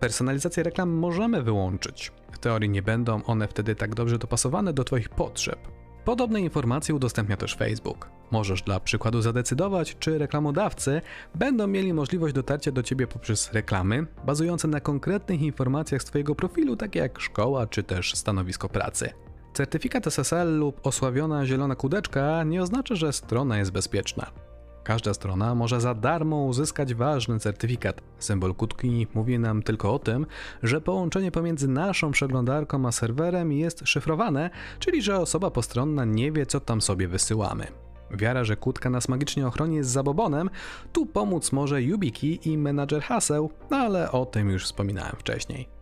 Personalizację 0.00 0.62
reklam 0.62 0.90
możemy 0.90 1.42
wyłączyć. 1.42 2.12
W 2.32 2.38
teorii 2.38 2.70
nie 2.70 2.82
będą 2.82 3.22
one 3.22 3.48
wtedy 3.48 3.74
tak 3.74 3.94
dobrze 3.94 4.18
dopasowane 4.18 4.72
do 4.72 4.84
Twoich 4.84 5.08
potrzeb. 5.08 5.58
Podobne 6.04 6.40
informacje 6.40 6.94
udostępnia 6.94 7.36
też 7.36 7.54
Facebook. 7.54 8.08
Możesz 8.30 8.62
dla 8.62 8.80
przykładu 8.80 9.22
zadecydować, 9.22 9.96
czy 9.98 10.18
reklamodawcy 10.18 11.00
będą 11.34 11.66
mieli 11.66 11.92
możliwość 11.94 12.34
dotarcia 12.34 12.72
do 12.72 12.82
Ciebie 12.82 13.06
poprzez 13.06 13.52
reklamy 13.52 14.06
bazujące 14.26 14.68
na 14.68 14.80
konkretnych 14.80 15.42
informacjach 15.42 16.02
z 16.02 16.04
Twojego 16.04 16.34
profilu, 16.34 16.76
takie 16.76 16.98
jak 16.98 17.20
szkoła 17.20 17.66
czy 17.66 17.82
też 17.82 18.14
stanowisko 18.14 18.68
pracy. 18.68 19.25
Certyfikat 19.56 20.06
SSL 20.06 20.58
lub 20.58 20.86
osławiona 20.86 21.46
zielona 21.46 21.76
kudeczka 21.76 22.44
nie 22.44 22.62
oznacza, 22.62 22.94
że 22.94 23.12
strona 23.12 23.58
jest 23.58 23.72
bezpieczna. 23.72 24.30
Każda 24.84 25.14
strona 25.14 25.54
może 25.54 25.80
za 25.80 25.94
darmo 25.94 26.36
uzyskać 26.44 26.94
ważny 26.94 27.38
certyfikat. 27.38 28.00
Symbol 28.18 28.54
kutki 28.54 29.06
mówi 29.14 29.38
nam 29.38 29.62
tylko 29.62 29.94
o 29.94 29.98
tym, 29.98 30.26
że 30.62 30.80
połączenie 30.80 31.30
pomiędzy 31.30 31.68
naszą 31.68 32.10
przeglądarką 32.10 32.86
a 32.86 32.92
serwerem 32.92 33.52
jest 33.52 33.88
szyfrowane, 33.88 34.50
czyli 34.78 35.02
że 35.02 35.18
osoba 35.18 35.50
postronna 35.50 36.04
nie 36.04 36.32
wie, 36.32 36.46
co 36.46 36.60
tam 36.60 36.80
sobie 36.80 37.08
wysyłamy. 37.08 37.66
Wiara, 38.10 38.44
że 38.44 38.56
kutka 38.56 38.90
nas 38.90 39.08
magicznie 39.08 39.46
ochroni 39.46 39.76
jest 39.76 39.90
zabobonem, 39.90 40.50
tu 40.92 41.06
pomóc 41.06 41.52
może 41.52 41.82
YubiKey 41.82 42.38
i 42.44 42.58
menadżer 42.58 43.02
haseł, 43.02 43.50
no 43.70 43.76
ale 43.76 44.12
o 44.12 44.26
tym 44.26 44.50
już 44.50 44.64
wspominałem 44.64 45.16
wcześniej. 45.18 45.75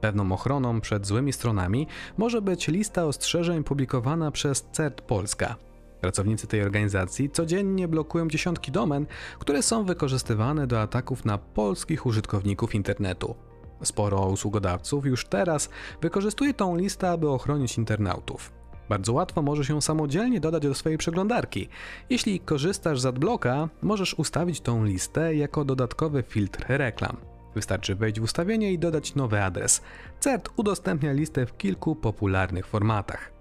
Pewną 0.00 0.32
ochroną 0.32 0.80
przed 0.80 1.06
złymi 1.06 1.32
stronami 1.32 1.86
może 2.18 2.42
być 2.42 2.68
lista 2.68 3.04
ostrzeżeń 3.04 3.64
publikowana 3.64 4.30
przez 4.30 4.66
CERT 4.72 5.00
Polska. 5.00 5.56
Pracownicy 6.00 6.46
tej 6.46 6.62
organizacji 6.62 7.30
codziennie 7.30 7.88
blokują 7.88 8.28
dziesiątki 8.28 8.72
domen, 8.72 9.06
które 9.38 9.62
są 9.62 9.84
wykorzystywane 9.84 10.66
do 10.66 10.80
ataków 10.80 11.24
na 11.24 11.38
polskich 11.38 12.06
użytkowników 12.06 12.74
internetu. 12.74 13.34
Sporo 13.82 14.26
usługodawców 14.26 15.06
już 15.06 15.26
teraz 15.26 15.68
wykorzystuje 16.00 16.54
tą 16.54 16.76
listę, 16.76 17.10
aby 17.10 17.28
ochronić 17.28 17.78
internautów. 17.78 18.52
Bardzo 18.88 19.12
łatwo 19.12 19.42
możesz 19.42 19.68
ją 19.68 19.80
samodzielnie 19.80 20.40
dodać 20.40 20.62
do 20.62 20.74
swojej 20.74 20.98
przeglądarki. 20.98 21.68
Jeśli 22.10 22.40
korzystasz 22.40 23.00
z 23.00 23.06
AdBlocka, 23.06 23.68
możesz 23.82 24.14
ustawić 24.14 24.60
tą 24.60 24.84
listę 24.84 25.34
jako 25.34 25.64
dodatkowy 25.64 26.22
filtr 26.22 26.64
reklam. 26.68 27.16
Wystarczy 27.58 27.94
wejść 27.94 28.20
w 28.20 28.22
ustawienie 28.22 28.72
i 28.72 28.78
dodać 28.78 29.14
nowy 29.14 29.42
adres. 29.42 29.82
CERT 30.20 30.48
udostępnia 30.56 31.12
listę 31.12 31.46
w 31.46 31.56
kilku 31.56 31.96
popularnych 31.96 32.66
formatach. 32.66 33.32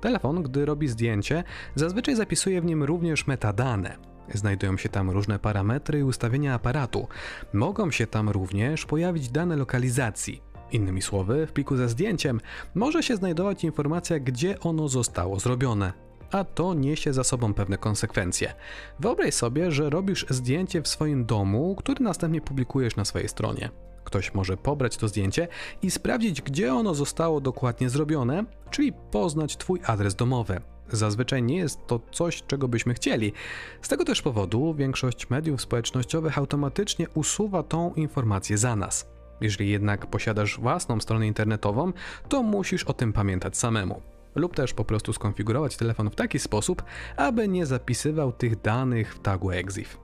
Telefon, 0.00 0.42
gdy 0.42 0.66
robi 0.66 0.88
zdjęcie, 0.88 1.44
zazwyczaj 1.74 2.16
zapisuje 2.16 2.60
w 2.60 2.64
nim 2.64 2.84
również 2.84 3.26
metadane. 3.26 3.96
Znajdują 4.34 4.76
się 4.76 4.88
tam 4.88 5.10
różne 5.10 5.38
parametry 5.38 5.98
i 5.98 6.02
ustawienia 6.02 6.54
aparatu. 6.54 7.08
Mogą 7.52 7.90
się 7.90 8.06
tam 8.06 8.28
również 8.28 8.86
pojawić 8.86 9.28
dane 9.28 9.56
lokalizacji. 9.56 10.42
Innymi 10.72 11.02
słowy, 11.02 11.46
w 11.46 11.52
pliku 11.52 11.76
ze 11.76 11.88
zdjęciem 11.88 12.40
może 12.74 13.02
się 13.02 13.16
znajdować 13.16 13.64
informacja, 13.64 14.18
gdzie 14.18 14.60
ono 14.60 14.88
zostało 14.88 15.38
zrobione, 15.38 15.92
a 16.30 16.44
to 16.44 16.74
niesie 16.74 17.12
za 17.12 17.24
sobą 17.24 17.54
pewne 17.54 17.78
konsekwencje. 17.78 18.54
Wyobraź 19.00 19.34
sobie, 19.34 19.72
że 19.72 19.90
robisz 19.90 20.26
zdjęcie 20.30 20.82
w 20.82 20.88
swoim 20.88 21.24
domu, 21.24 21.76
które 21.78 22.04
następnie 22.04 22.40
publikujesz 22.40 22.96
na 22.96 23.04
swojej 23.04 23.28
stronie. 23.28 23.70
Ktoś 24.04 24.34
może 24.34 24.56
pobrać 24.56 24.96
to 24.96 25.08
zdjęcie 25.08 25.48
i 25.82 25.90
sprawdzić, 25.90 26.42
gdzie 26.42 26.74
ono 26.74 26.94
zostało 26.94 27.40
dokładnie 27.40 27.90
zrobione, 27.90 28.44
czyli 28.70 28.92
poznać 29.10 29.56
Twój 29.56 29.80
adres 29.84 30.14
domowy. 30.14 30.60
Zazwyczaj 30.92 31.42
nie 31.42 31.56
jest 31.56 31.86
to 31.86 32.00
coś, 32.12 32.42
czego 32.42 32.68
byśmy 32.68 32.94
chcieli. 32.94 33.32
Z 33.82 33.88
tego 33.88 34.04
też 34.04 34.22
powodu 34.22 34.74
większość 34.74 35.30
mediów 35.30 35.60
społecznościowych 35.60 36.38
automatycznie 36.38 37.08
usuwa 37.14 37.62
tą 37.62 37.94
informację 37.94 38.58
za 38.58 38.76
nas. 38.76 39.06
Jeżeli 39.40 39.70
jednak 39.70 40.06
posiadasz 40.06 40.60
własną 40.60 41.00
stronę 41.00 41.26
internetową, 41.26 41.92
to 42.28 42.42
musisz 42.42 42.84
o 42.84 42.92
tym 42.92 43.12
pamiętać 43.12 43.56
samemu. 43.56 44.02
Lub 44.36 44.54
też 44.54 44.74
po 44.74 44.84
prostu 44.84 45.12
skonfigurować 45.12 45.76
telefon 45.76 46.10
w 46.10 46.14
taki 46.14 46.38
sposób, 46.38 46.82
aby 47.16 47.48
nie 47.48 47.66
zapisywał 47.66 48.32
tych 48.32 48.60
danych 48.60 49.14
w 49.14 49.18
tagu 49.18 49.50
EXIF. 49.50 49.98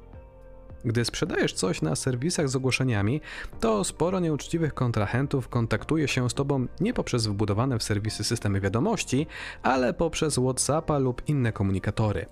Gdy 0.85 1.05
sprzedajesz 1.05 1.53
coś 1.53 1.83
na 1.83 1.97
serwisach 1.97 2.49
z 2.49 2.57
ogłoszeniami, 2.57 3.21
to 3.61 3.85
sporo 3.85 4.21
nieuczciwych 4.21 4.75
kontrahentów 4.75 5.49
kontaktuje 5.49 6.09
się 6.09 6.31
z 6.31 6.35
Tobą 6.35 6.67
nie 6.81 6.95
poprzez 6.95 7.27
wbudowane 7.27 7.79
w 7.79 7.83
serwisy 7.83 8.25
systemy 8.25 8.61
wiadomości, 8.61 9.27
ale 9.63 9.95
poprzez 9.95 10.35
WhatsAppa 10.35 10.99
lub 10.99 11.29
inne 11.29 11.53
komunikatory. 11.53 12.27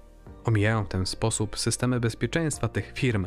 Omijają 0.44 0.84
w 0.84 0.88
ten 0.88 1.06
sposób 1.06 1.58
systemy 1.58 2.00
bezpieczeństwa 2.00 2.68
tych 2.68 2.92
firm. 2.94 3.26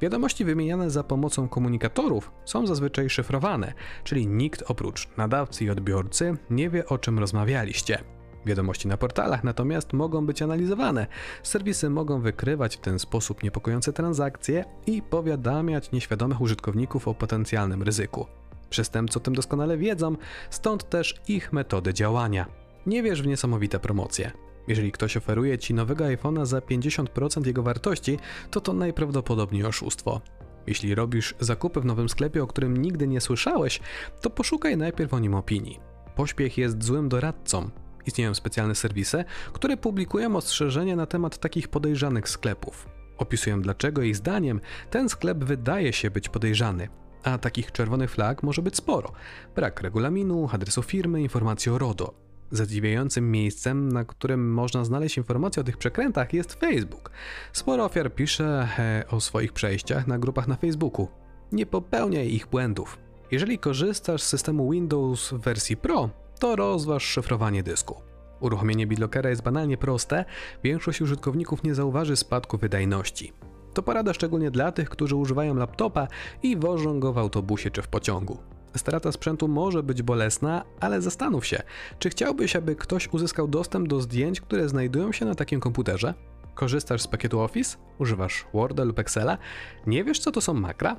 Wiadomości 0.00 0.44
wymieniane 0.44 0.90
za 0.90 1.04
pomocą 1.04 1.48
komunikatorów 1.48 2.30
są 2.44 2.66
zazwyczaj 2.66 3.10
szyfrowane, 3.10 3.72
czyli 4.04 4.26
nikt 4.26 4.62
oprócz 4.66 5.08
nadawcy 5.16 5.64
i 5.64 5.70
odbiorcy 5.70 6.36
nie 6.50 6.70
wie 6.70 6.86
o 6.86 6.98
czym 6.98 7.18
rozmawialiście. 7.18 7.98
Wiadomości 8.46 8.88
na 8.88 8.96
portalach 8.96 9.44
natomiast 9.44 9.92
mogą 9.92 10.26
być 10.26 10.42
analizowane. 10.42 11.06
Serwisy 11.42 11.90
mogą 11.90 12.20
wykrywać 12.20 12.76
w 12.76 12.80
ten 12.80 12.98
sposób 12.98 13.42
niepokojące 13.42 13.92
transakcje 13.92 14.64
i 14.86 15.02
powiadamiać 15.02 15.92
nieświadomych 15.92 16.40
użytkowników 16.40 17.08
o 17.08 17.14
potencjalnym 17.14 17.82
ryzyku. 17.82 18.26
Przestępcy 18.70 19.18
o 19.18 19.22
tym 19.22 19.34
doskonale 19.34 19.78
wiedzą, 19.78 20.16
stąd 20.50 20.90
też 20.90 21.20
ich 21.28 21.52
metody 21.52 21.94
działania. 21.94 22.46
Nie 22.86 23.02
wierz 23.02 23.22
w 23.22 23.26
niesamowite 23.26 23.78
promocje. 23.78 24.47
Jeżeli 24.68 24.92
ktoś 24.92 25.16
oferuje 25.16 25.58
ci 25.58 25.74
nowego 25.74 26.04
iPhone'a 26.04 26.46
za 26.46 26.58
50% 26.58 27.46
jego 27.46 27.62
wartości, 27.62 28.18
to 28.50 28.60
to 28.60 28.72
najprawdopodobniej 28.72 29.64
oszustwo. 29.64 30.20
Jeśli 30.66 30.94
robisz 30.94 31.34
zakupy 31.40 31.80
w 31.80 31.84
nowym 31.84 32.08
sklepie, 32.08 32.42
o 32.42 32.46
którym 32.46 32.76
nigdy 32.76 33.08
nie 33.08 33.20
słyszałeś, 33.20 33.80
to 34.20 34.30
poszukaj 34.30 34.76
najpierw 34.76 35.14
o 35.14 35.18
nim 35.18 35.34
opinii. 35.34 35.80
Pośpiech 36.16 36.58
jest 36.58 36.84
złym 36.84 37.08
doradcą. 37.08 37.70
Istnieją 38.06 38.34
specjalne 38.34 38.74
serwisy, 38.74 39.24
które 39.52 39.76
publikują 39.76 40.36
ostrzeżenia 40.36 40.96
na 40.96 41.06
temat 41.06 41.38
takich 41.38 41.68
podejrzanych 41.68 42.28
sklepów. 42.28 42.88
Opisują 43.18 43.62
dlaczego 43.62 44.02
ich 44.02 44.16
zdaniem 44.16 44.60
ten 44.90 45.08
sklep 45.08 45.44
wydaje 45.44 45.92
się 45.92 46.10
być 46.10 46.28
podejrzany, 46.28 46.88
a 47.22 47.38
takich 47.38 47.72
czerwonych 47.72 48.10
flag 48.10 48.42
może 48.42 48.62
być 48.62 48.76
sporo. 48.76 49.12
Brak 49.54 49.80
regulaminu, 49.80 50.48
adresu 50.52 50.82
firmy, 50.82 51.22
informacji 51.22 51.72
o 51.72 51.78
RODO. 51.78 52.27
Zadziwiającym 52.50 53.30
miejscem, 53.30 53.92
na 53.92 54.04
którym 54.04 54.52
można 54.52 54.84
znaleźć 54.84 55.16
informacje 55.16 55.60
o 55.60 55.64
tych 55.64 55.76
przekrętach 55.76 56.32
jest 56.32 56.52
Facebook. 56.52 57.10
Sporo 57.52 57.84
ofiar 57.84 58.14
pisze 58.14 58.68
e, 58.78 59.04
o 59.10 59.20
swoich 59.20 59.52
przejściach 59.52 60.06
na 60.06 60.18
grupach 60.18 60.48
na 60.48 60.56
Facebooku. 60.56 61.08
Nie 61.52 61.66
popełniaj 61.66 62.32
ich 62.32 62.46
błędów. 62.46 62.98
Jeżeli 63.30 63.58
korzystasz 63.58 64.22
z 64.22 64.28
systemu 64.28 64.70
Windows 64.70 65.30
w 65.30 65.38
wersji 65.38 65.76
Pro, 65.76 66.10
to 66.38 66.56
rozważ 66.56 67.04
szyfrowanie 67.04 67.62
dysku. 67.62 67.94
Uruchomienie 68.40 68.86
BitLockera 68.86 69.30
jest 69.30 69.42
banalnie 69.42 69.76
proste, 69.76 70.24
większość 70.64 71.00
użytkowników 71.00 71.62
nie 71.62 71.74
zauważy 71.74 72.16
spadku 72.16 72.58
wydajności. 72.58 73.32
To 73.74 73.82
porada 73.82 74.14
szczególnie 74.14 74.50
dla 74.50 74.72
tych, 74.72 74.90
którzy 74.90 75.16
używają 75.16 75.54
laptopa 75.54 76.08
i 76.42 76.56
wożą 76.56 77.00
go 77.00 77.12
w 77.12 77.18
autobusie 77.18 77.70
czy 77.70 77.82
w 77.82 77.88
pociągu. 77.88 78.38
Strata 78.76 79.12
sprzętu 79.12 79.48
może 79.48 79.82
być 79.82 80.02
bolesna, 80.02 80.64
ale 80.80 81.02
zastanów 81.02 81.46
się, 81.46 81.62
czy 81.98 82.10
chciałbyś, 82.10 82.56
aby 82.56 82.76
ktoś 82.76 83.08
uzyskał 83.08 83.48
dostęp 83.48 83.88
do 83.88 84.00
zdjęć, 84.00 84.40
które 84.40 84.68
znajdują 84.68 85.12
się 85.12 85.24
na 85.24 85.34
takim 85.34 85.60
komputerze? 85.60 86.14
Korzystasz 86.54 87.02
z 87.02 87.06
pakietu 87.06 87.40
Office? 87.40 87.76
Używasz 87.98 88.46
Worda 88.54 88.84
lub 88.84 88.98
Excela? 88.98 89.38
Nie 89.86 90.04
wiesz, 90.04 90.18
co 90.18 90.32
to 90.32 90.40
są 90.40 90.54
makra? 90.54 90.96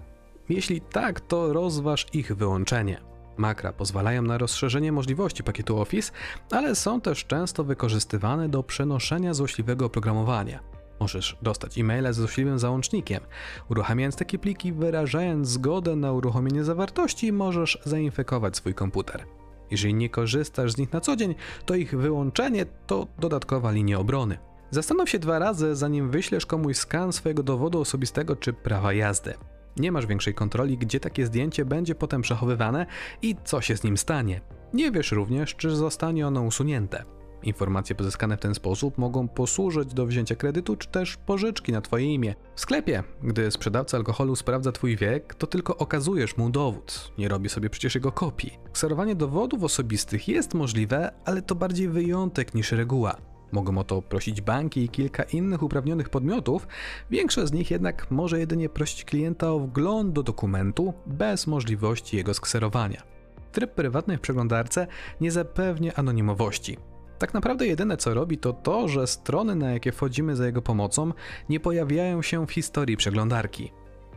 Jeśli 0.49 0.81
tak, 0.81 1.19
to 1.19 1.53
rozważ 1.53 2.05
ich 2.13 2.35
wyłączenie. 2.35 3.01
Makra 3.37 3.73
pozwalają 3.73 4.21
na 4.21 4.37
rozszerzenie 4.37 4.91
możliwości 4.91 5.43
pakietu 5.43 5.81
Office, 5.81 6.11
ale 6.51 6.75
są 6.75 7.01
też 7.01 7.25
często 7.25 7.63
wykorzystywane 7.63 8.49
do 8.49 8.63
przenoszenia 8.63 9.33
złośliwego 9.33 9.85
oprogramowania. 9.85 10.78
Możesz 10.99 11.37
dostać 11.41 11.77
e-maile 11.77 12.13
z 12.13 12.15
złośliwym 12.15 12.59
załącznikiem. 12.59 13.23
Uruchamiając 13.69 14.15
takie 14.15 14.39
pliki, 14.39 14.73
wyrażając 14.73 15.47
zgodę 15.47 15.95
na 15.95 16.11
uruchomienie 16.11 16.63
zawartości, 16.63 17.31
możesz 17.31 17.79
zainfekować 17.85 18.57
swój 18.57 18.73
komputer. 18.73 19.25
Jeżeli 19.71 19.93
nie 19.93 20.09
korzystasz 20.09 20.71
z 20.71 20.77
nich 20.77 20.93
na 20.93 21.01
co 21.01 21.15
dzień, 21.15 21.35
to 21.65 21.75
ich 21.75 21.97
wyłączenie 21.97 22.65
to 22.87 23.07
dodatkowa 23.19 23.71
linia 23.71 23.99
obrony. 23.99 24.37
Zastanów 24.71 25.09
się 25.09 25.19
dwa 25.19 25.39
razy, 25.39 25.75
zanim 25.75 26.11
wyślesz 26.11 26.45
komuś 26.45 26.77
skan 26.77 27.13
swojego 27.13 27.43
dowodu 27.43 27.81
osobistego 27.81 28.35
czy 28.35 28.53
prawa 28.53 28.93
jazdy. 28.93 29.33
Nie 29.77 29.91
masz 29.91 30.05
większej 30.05 30.33
kontroli, 30.33 30.77
gdzie 30.77 30.99
takie 30.99 31.25
zdjęcie 31.25 31.65
będzie 31.65 31.95
potem 31.95 32.21
przechowywane 32.21 32.85
i 33.21 33.35
co 33.43 33.61
się 33.61 33.77
z 33.77 33.83
nim 33.83 33.97
stanie. 33.97 34.41
Nie 34.73 34.91
wiesz 34.91 35.11
również, 35.11 35.55
czy 35.55 35.75
zostanie 35.75 36.27
ono 36.27 36.41
usunięte. 36.41 37.18
Informacje 37.43 37.95
pozyskane 37.95 38.37
w 38.37 38.39
ten 38.39 38.55
sposób 38.55 38.97
mogą 38.97 39.27
posłużyć 39.27 39.93
do 39.93 40.05
wzięcia 40.05 40.35
kredytu 40.35 40.75
czy 40.75 40.87
też 40.87 41.17
pożyczki 41.17 41.71
na 41.71 41.81
Twoje 41.81 42.13
imię. 42.13 42.35
W 42.55 42.61
sklepie, 42.61 43.03
gdy 43.23 43.51
sprzedawca 43.51 43.97
alkoholu 43.97 44.35
sprawdza 44.35 44.71
Twój 44.71 44.97
wiek, 44.97 45.35
to 45.35 45.47
tylko 45.47 45.77
okazujesz 45.77 46.37
mu 46.37 46.49
dowód, 46.49 47.11
nie 47.17 47.27
robi 47.27 47.49
sobie 47.49 47.69
przecież 47.69 47.95
jego 47.95 48.11
kopii. 48.11 48.59
Kserowanie 48.73 49.15
dowodów 49.15 49.63
osobistych 49.63 50.27
jest 50.27 50.53
możliwe, 50.53 51.11
ale 51.25 51.41
to 51.41 51.55
bardziej 51.55 51.89
wyjątek 51.89 52.53
niż 52.53 52.71
reguła. 52.71 53.15
Mogą 53.51 53.77
o 53.77 53.83
to 53.83 54.01
prosić 54.01 54.41
banki 54.41 54.83
i 54.83 54.89
kilka 54.89 55.23
innych 55.23 55.63
uprawnionych 55.63 56.09
podmiotów, 56.09 56.67
większość 57.09 57.47
z 57.47 57.53
nich 57.53 57.71
jednak 57.71 58.11
może 58.11 58.39
jedynie 58.39 58.69
prosić 58.69 59.05
klienta 59.05 59.51
o 59.51 59.59
wgląd 59.59 60.13
do 60.13 60.23
dokumentu 60.23 60.93
bez 61.05 61.47
możliwości 61.47 62.17
jego 62.17 62.33
skserowania. 62.33 63.03
Tryb 63.51 63.73
prywatny 63.73 64.17
w 64.17 64.21
przeglądarce 64.21 64.87
nie 65.21 65.31
zapewnia 65.31 65.93
anonimowości. 65.95 66.77
Tak 67.19 67.33
naprawdę 67.33 67.67
jedyne 67.67 67.97
co 67.97 68.13
robi 68.13 68.37
to 68.37 68.53
to, 68.53 68.87
że 68.87 69.07
strony 69.07 69.55
na 69.55 69.71
jakie 69.71 69.91
wchodzimy 69.91 70.35
za 70.35 70.45
jego 70.45 70.61
pomocą 70.61 71.11
nie 71.49 71.59
pojawiają 71.59 72.21
się 72.21 72.47
w 72.47 72.51
historii 72.51 72.97
przeglądarki. 72.97 73.71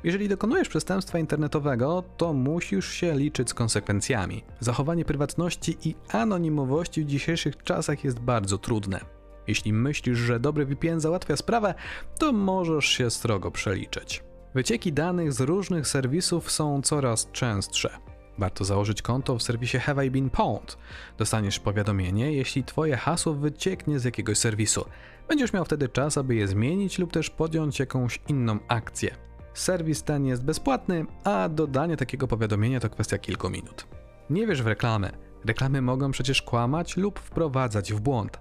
Jeżeli 0.05 0.29
dokonujesz 0.29 0.69
przestępstwa 0.69 1.19
internetowego, 1.19 2.05
to 2.17 2.33
musisz 2.33 2.93
się 2.93 3.15
liczyć 3.15 3.51
z 3.51 3.55
konsekwencjami. 3.55 4.45
Zachowanie 4.61 5.05
prywatności 5.05 5.77
i 5.85 5.95
anonimowości 6.13 7.03
w 7.03 7.07
dzisiejszych 7.07 7.63
czasach 7.63 8.05
jest 8.05 8.19
bardzo 8.19 8.59
trudne. 8.59 9.01
Jeśli 9.47 9.73
myślisz, 9.73 10.19
że 10.19 10.41
dobry 10.41 10.67
VPN 10.67 11.01
załatwia 11.01 11.37
sprawę, 11.37 11.75
to 12.19 12.33
możesz 12.33 12.87
się 12.87 13.11
strogo 13.11 13.51
przeliczyć. 13.51 14.25
Wycieki 14.55 14.93
danych 14.93 15.33
z 15.33 15.41
różnych 15.41 15.89
serwisów 15.89 16.51
są 16.51 16.83
coraz 16.83 17.31
częstsze. 17.33 18.12
Warto 18.39 18.65
założyć 18.65 19.03
konto 19.03 19.39
w 19.39 19.43
serwisie 19.43 19.79
Have 19.79 20.07
I 20.07 20.11
Been 20.11 20.31
Pwned. 20.31 20.77
Dostaniesz 21.19 21.59
powiadomienie, 21.59 22.33
jeśli 22.33 22.65
twoje 22.65 22.97
hasło 22.97 23.35
wycieknie 23.35 23.99
z 23.99 24.05
jakiegoś 24.05 24.39
serwisu. 24.39 24.85
Będziesz 25.29 25.53
miał 25.53 25.65
wtedy 25.65 25.89
czas, 25.89 26.19
aby 26.19 26.35
je 26.35 26.49
zmienić 26.49 26.99
lub 26.99 27.13
też 27.13 27.31
podjąć 27.31 27.79
jakąś 27.79 28.21
inną 28.29 28.59
akcję. 28.69 29.15
Serwis 29.55 30.03
ten 30.03 30.27
jest 30.27 30.45
bezpłatny, 30.45 31.07
a 31.25 31.49
dodanie 31.49 31.97
takiego 31.97 32.29
powiadomienia 32.29 32.81
to 32.81 32.91
kwestia 32.91 33.19
kilku 33.19 33.51
minut. 33.51 33.87
Nie 34.31 34.47
wiesz 34.47 34.63
w 34.63 34.67
reklamy. 34.67 35.11
Reklamy 35.45 35.83
mogą 35.83 36.11
przecież 36.11 36.43
kłamać 36.43 36.97
lub 36.97 37.19
wprowadzać 37.19 37.93
w 37.93 38.01
błąd. 38.01 38.41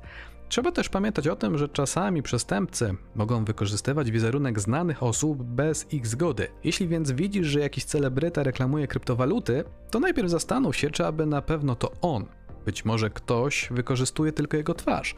Trzeba 0.51 0.71
też 0.71 0.89
pamiętać 0.89 1.27
o 1.27 1.35
tym, 1.35 1.57
że 1.57 1.69
czasami 1.69 2.23
przestępcy 2.23 2.95
mogą 3.15 3.45
wykorzystywać 3.45 4.11
wizerunek 4.11 4.59
znanych 4.59 5.03
osób 5.03 5.43
bez 5.43 5.93
ich 5.93 6.07
zgody. 6.07 6.47
Jeśli 6.63 6.87
więc 6.87 7.11
widzisz, 7.11 7.47
że 7.47 7.59
jakiś 7.59 7.83
celebryta 7.83 8.43
reklamuje 8.43 8.87
kryptowaluty, 8.87 9.63
to 9.91 9.99
najpierw 9.99 10.29
zastanów 10.29 10.75
się, 10.75 10.89
czy 10.89 11.05
aby 11.05 11.25
na 11.25 11.41
pewno 11.41 11.75
to 11.75 11.91
on. 12.01 12.25
Być 12.65 12.85
może 12.85 13.09
ktoś 13.09 13.69
wykorzystuje 13.71 14.31
tylko 14.31 14.57
jego 14.57 14.73
twarz. 14.73 15.15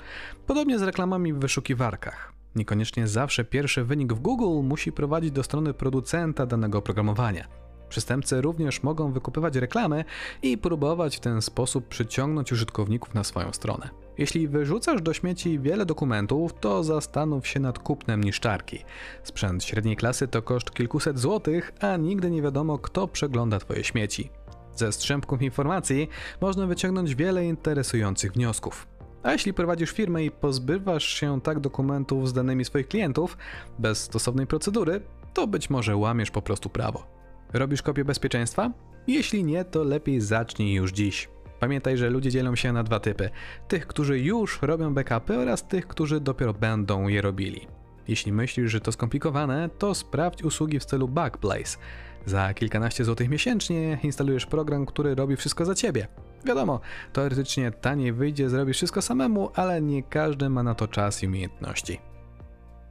Podobnie 0.47 0.79
z 0.79 0.81
reklamami 0.81 1.33
w 1.33 1.39
wyszukiwarkach. 1.39 2.33
Niekoniecznie 2.55 3.07
zawsze 3.07 3.43
pierwszy 3.43 3.83
wynik 3.83 4.13
w 4.13 4.19
Google 4.19 4.67
musi 4.67 4.91
prowadzić 4.91 5.31
do 5.31 5.43
strony 5.43 5.73
producenta 5.73 6.45
danego 6.45 6.77
oprogramowania. 6.77 7.47
Przestępcy 7.89 8.41
również 8.41 8.83
mogą 8.83 9.11
wykupywać 9.11 9.55
reklamy 9.55 10.05
i 10.41 10.57
próbować 10.57 11.17
w 11.17 11.19
ten 11.19 11.41
sposób 11.41 11.87
przyciągnąć 11.87 12.51
użytkowników 12.51 13.13
na 13.13 13.23
swoją 13.23 13.53
stronę. 13.53 14.02
Jeśli 14.17 14.47
wyrzucasz 14.47 15.02
do 15.02 15.13
śmieci 15.13 15.60
wiele 15.60 15.86
dokumentów, 15.86 16.54
to 16.54 16.84
zastanów 16.84 17.47
się 17.47 17.60
nad 17.60 17.80
kupnem 17.80 18.23
niszczarki. 18.23 18.80
Sprzęt 19.23 19.63
średniej 19.63 19.95
klasy 19.95 20.28
to 20.28 20.41
koszt 20.41 20.71
kilkuset 20.71 21.19
złotych, 21.19 21.73
a 21.80 21.97
nigdy 21.97 22.32
nie 22.32 22.41
wiadomo, 22.41 22.78
kto 22.78 23.08
przegląda 23.08 23.60
Twoje 23.60 23.84
śmieci. 23.84 24.30
Ze 24.76 24.91
strzępków 24.91 25.41
informacji 25.41 26.10
można 26.41 26.67
wyciągnąć 26.67 27.15
wiele 27.15 27.45
interesujących 27.45 28.34
wniosków. 28.34 28.88
A 29.23 29.32
jeśli 29.32 29.54
prowadzisz 29.54 29.91
firmę 29.91 30.26
i 30.26 30.32
pozbywasz 30.32 31.06
się 31.06 31.41
tak 31.41 31.60
dokumentów 31.60 32.30
z 32.30 32.34
danymi 32.34 32.65
swoich 32.65 32.88
klientów 32.88 33.38
bez 33.80 34.04
stosownej 34.04 34.47
procedury, 34.47 35.02
to 35.34 35.47
być 35.47 35.69
może 35.69 35.95
łamiesz 35.97 36.32
po 36.32 36.41
prostu 36.41 36.69
prawo. 36.69 37.08
Robisz 37.54 37.82
kopię 37.82 38.06
bezpieczeństwa? 38.06 38.71
Jeśli 39.08 39.43
nie, 39.43 39.65
to 39.65 39.84
lepiej 39.84 40.21
zacznij 40.21 40.73
już 40.73 40.91
dziś. 40.91 41.30
Pamiętaj, 41.63 41.97
że 41.97 42.10
ludzie 42.10 42.32
dzielą 42.32 42.56
się 42.56 42.73
na 42.73 42.84
dwa 42.84 42.99
typy: 42.99 43.30
tych, 43.67 43.88
którzy 43.88 44.19
już 44.19 44.62
robią 44.62 44.93
backupy 44.93 45.38
oraz 45.38 45.67
tych, 45.67 45.88
którzy 45.88 46.19
dopiero 46.19 46.54
będą 46.54 47.08
je 47.08 47.21
robili. 47.21 47.67
Jeśli 48.08 48.32
myślisz, 48.32 48.71
że 48.71 48.82
to 48.82 48.91
skomplikowane, 48.91 49.69
to 49.78 49.95
sprawdź 49.95 50.43
usługi 50.43 50.80
w 50.80 50.84
stylu 50.84 51.08
Backblaze. 51.08 51.78
Za 52.26 52.54
kilkanaście 52.54 53.06
złotych 53.06 53.30
miesięcznie 53.30 53.99
instalujesz 54.04 54.45
program, 54.45 54.86
który 54.86 55.15
robi 55.15 55.36
wszystko 55.36 55.65
za 55.65 55.76
ciebie. 55.76 56.08
Wiadomo, 56.45 56.80
teoretycznie 57.13 57.71
taniej 57.71 58.13
wyjdzie 58.13 58.49
zrobić 58.49 58.76
wszystko 58.76 59.02
samemu, 59.02 59.49
ale 59.56 59.82
nie 59.82 60.04
każdy 60.04 60.49
ma 60.49 60.63
na 60.63 60.76
to 60.76 60.88
czas 60.88 61.23
i 61.23 61.28
umiejętności. 61.28 61.99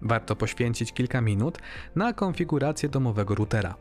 Warto 0.03 0.37
poświęcić 0.37 0.93
kilka 0.93 1.21
minut 1.21 1.59
na 1.97 2.13
konfigurację 2.13 2.89
domowego 2.89 3.35
routera. 3.35 3.75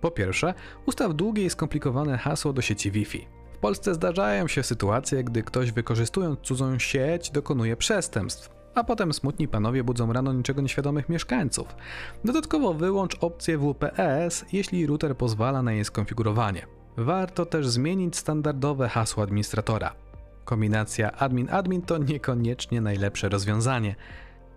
Po 0.00 0.10
pierwsze, 0.10 0.54
ustaw 0.86 1.14
długie 1.14 1.44
i 1.44 1.50
skomplikowane 1.50 2.18
hasło 2.18 2.52
do 2.52 2.62
sieci 2.62 2.90
Wi-Fi. 2.90 3.35
Polsce 3.66 3.94
zdarzają 3.94 4.48
się 4.48 4.62
sytuacje, 4.62 5.24
gdy 5.24 5.42
ktoś 5.42 5.72
wykorzystując 5.72 6.40
cudzą 6.40 6.78
sieć 6.78 7.30
dokonuje 7.30 7.76
przestępstw, 7.76 8.50
a 8.74 8.84
potem 8.84 9.12
smutni 9.12 9.48
panowie 9.48 9.84
budzą 9.84 10.12
rano 10.12 10.32
niczego 10.32 10.62
nieświadomych 10.62 11.08
mieszkańców. 11.08 11.76
Dodatkowo 12.24 12.74
wyłącz 12.74 13.16
opcję 13.20 13.58
WPS, 13.58 14.44
jeśli 14.52 14.86
router 14.86 15.16
pozwala 15.16 15.62
na 15.62 15.72
jej 15.72 15.84
skonfigurowanie. 15.84 16.66
Warto 16.96 17.46
też 17.46 17.68
zmienić 17.68 18.16
standardowe 18.16 18.88
hasło 18.88 19.22
administratora. 19.22 19.94
Kombinacja 20.44 21.10
admin-admin 21.10 21.82
to 21.82 21.98
niekoniecznie 21.98 22.80
najlepsze 22.80 23.28
rozwiązanie. 23.28 23.94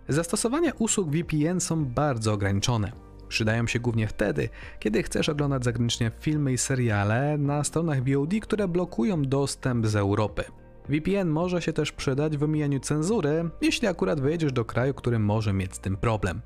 Zastosowania 0.07 0.71
usług 0.79 1.09
VPN 1.09 1.59
są 1.59 1.85
bardzo 1.85 2.33
ograniczone. 2.33 3.08
Przydają 3.29 3.67
się 3.67 3.79
głównie 3.79 4.07
wtedy, 4.07 4.49
kiedy 4.79 5.03
chcesz 5.03 5.29
oglądać 5.29 5.63
zagranicznie 5.63 6.11
filmy 6.19 6.53
i 6.53 6.57
seriale 6.57 7.37
na 7.37 7.63
stronach 7.63 7.99
VOD, 8.03 8.33
które 8.41 8.67
blokują 8.67 9.21
dostęp 9.21 9.87
z 9.87 9.95
Europy. 9.95 10.43
VPN 10.89 11.29
może 11.29 11.61
się 11.61 11.73
też 11.73 11.91
przydać 11.91 12.37
w 12.37 12.43
omijaniu 12.43 12.79
cenzury, 12.79 13.49
jeśli 13.61 13.87
akurat 13.87 14.21
wyjedziesz 14.21 14.53
do 14.53 14.65
kraju, 14.65 14.93
który 14.93 15.19
może 15.19 15.53
mieć 15.53 15.75
z 15.75 15.79
tym 15.79 15.97
problem. 15.97 16.41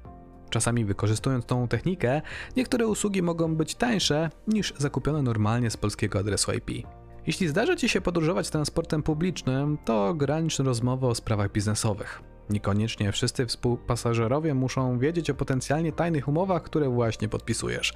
Czasami 0.49 0.85
wykorzystując 0.85 1.45
tą 1.45 1.67
technikę, 1.67 2.21
niektóre 2.57 2.87
usługi 2.87 3.21
mogą 3.21 3.55
być 3.55 3.75
tańsze 3.75 4.29
niż 4.47 4.73
zakupione 4.77 5.21
normalnie 5.21 5.69
z 5.69 5.77
polskiego 5.77 6.19
adresu 6.19 6.51
IP. 6.53 6.87
Jeśli 7.27 7.47
zdarza 7.47 7.75
Ci 7.75 7.89
się 7.89 8.01
podróżować 8.01 8.49
transportem 8.49 9.03
publicznym, 9.03 9.77
to 9.85 10.07
ogranicz 10.07 10.59
rozmowę 10.59 11.07
o 11.07 11.15
sprawach 11.15 11.51
biznesowych. 11.51 12.32
Niekoniecznie 12.49 13.11
wszyscy 13.11 13.45
współpasażerowie 13.45 14.53
muszą 14.53 14.99
wiedzieć 14.99 15.29
o 15.29 15.33
potencjalnie 15.33 15.91
tajnych 15.91 16.27
umowach, 16.27 16.63
które 16.63 16.89
właśnie 16.89 17.29
podpisujesz. 17.29 17.93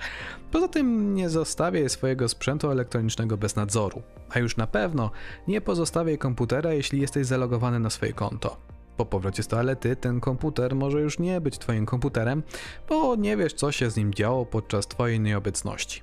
Poza 0.52 0.68
tym 0.68 1.16
nie 1.16 1.30
zostawiaj 1.30 1.90
swojego 1.90 2.30
sprzętu 2.30 2.72
elektronicznego 2.72 3.38
bez 3.38 3.56
nadzoru, 3.56 4.02
a 4.30 4.40
już 4.40 4.58
na 4.58 4.68
pewno 4.68 5.12
nie 5.48 5.62
pozostawiaj 5.62 6.18
komputera, 6.18 6.74
jeśli 6.74 7.02
jesteś 7.02 7.26
zalogowany 7.26 7.80
na 7.80 7.90
swoje 7.90 8.14
konto. 8.14 8.58
Po 8.98 9.06
powrocie 9.06 9.44
z 9.44 9.48
toalety 9.48 9.96
ten 9.96 10.20
komputer 10.20 10.76
może 10.76 11.02
już 11.02 11.20
nie 11.20 11.42
być 11.42 11.58
Twoim 11.58 11.86
komputerem, 11.86 12.44
bo 12.90 13.16
nie 13.16 13.38
wiesz, 13.38 13.54
co 13.54 13.72
się 13.72 13.90
z 13.90 13.96
nim 13.98 14.14
działo 14.14 14.46
podczas 14.46 14.88
Twojej 14.88 15.20
nieobecności. 15.20 16.02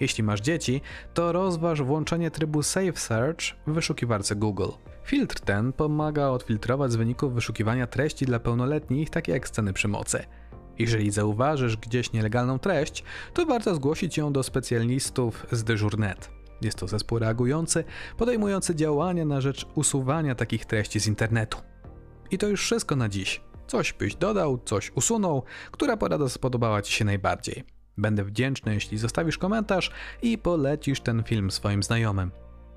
Jeśli 0.00 0.24
masz 0.24 0.40
dzieci, 0.40 0.80
to 1.14 1.32
rozważ 1.32 1.82
włączenie 1.82 2.30
trybu 2.30 2.62
Safe 2.62 2.96
Search 2.96 3.40
w 3.66 3.72
wyszukiwarce 3.72 4.36
Google. 4.36 4.70
Filtr 5.04 5.40
ten 5.40 5.72
pomaga 5.72 6.28
odfiltrować 6.28 6.92
z 6.92 6.96
wyników 6.96 7.34
wyszukiwania 7.34 7.86
treści 7.86 8.26
dla 8.26 8.40
pełnoletnich, 8.40 9.10
takie 9.10 9.32
jak 9.32 9.48
sceny 9.48 9.72
przemocy. 9.72 10.24
Jeżeli 10.78 11.10
zauważysz 11.10 11.76
gdzieś 11.76 12.12
nielegalną 12.12 12.58
treść, 12.58 13.04
to 13.34 13.46
warto 13.46 13.74
zgłosić 13.74 14.16
ją 14.16 14.32
do 14.32 14.42
specjalistów 14.42 15.46
z 15.52 15.64
Dyżurnet. 15.64 16.30
Jest 16.62 16.78
to 16.78 16.88
zespół 16.88 17.18
reagujący, 17.18 17.84
podejmujący 18.18 18.74
działania 18.74 19.24
na 19.24 19.40
rzecz 19.40 19.66
usuwania 19.74 20.34
takich 20.34 20.64
treści 20.64 21.00
z 21.00 21.06
internetu. 21.06 21.58
I 22.30 22.38
to 22.38 22.48
już 22.48 22.62
wszystko 22.62 22.96
na 22.96 23.08
dziś. 23.08 23.40
Coś 23.66 23.92
byś 23.92 24.14
dodał, 24.14 24.58
coś 24.64 24.92
usunął, 24.94 25.42
która 25.70 25.96
porada 25.96 26.28
spodobała 26.28 26.82
Ci 26.82 26.92
się 26.92 27.04
najbardziej. 27.04 27.64
Będę 27.98 28.24
wdzięczny, 28.24 28.74
jeśli 28.74 28.98
zostawisz 28.98 29.38
komentarz 29.38 29.90
i 30.22 30.38
polecisz 30.38 31.00
ten 31.00 31.22
film 31.22 31.50
swoim 31.50 31.82
znajomym. 31.82 32.30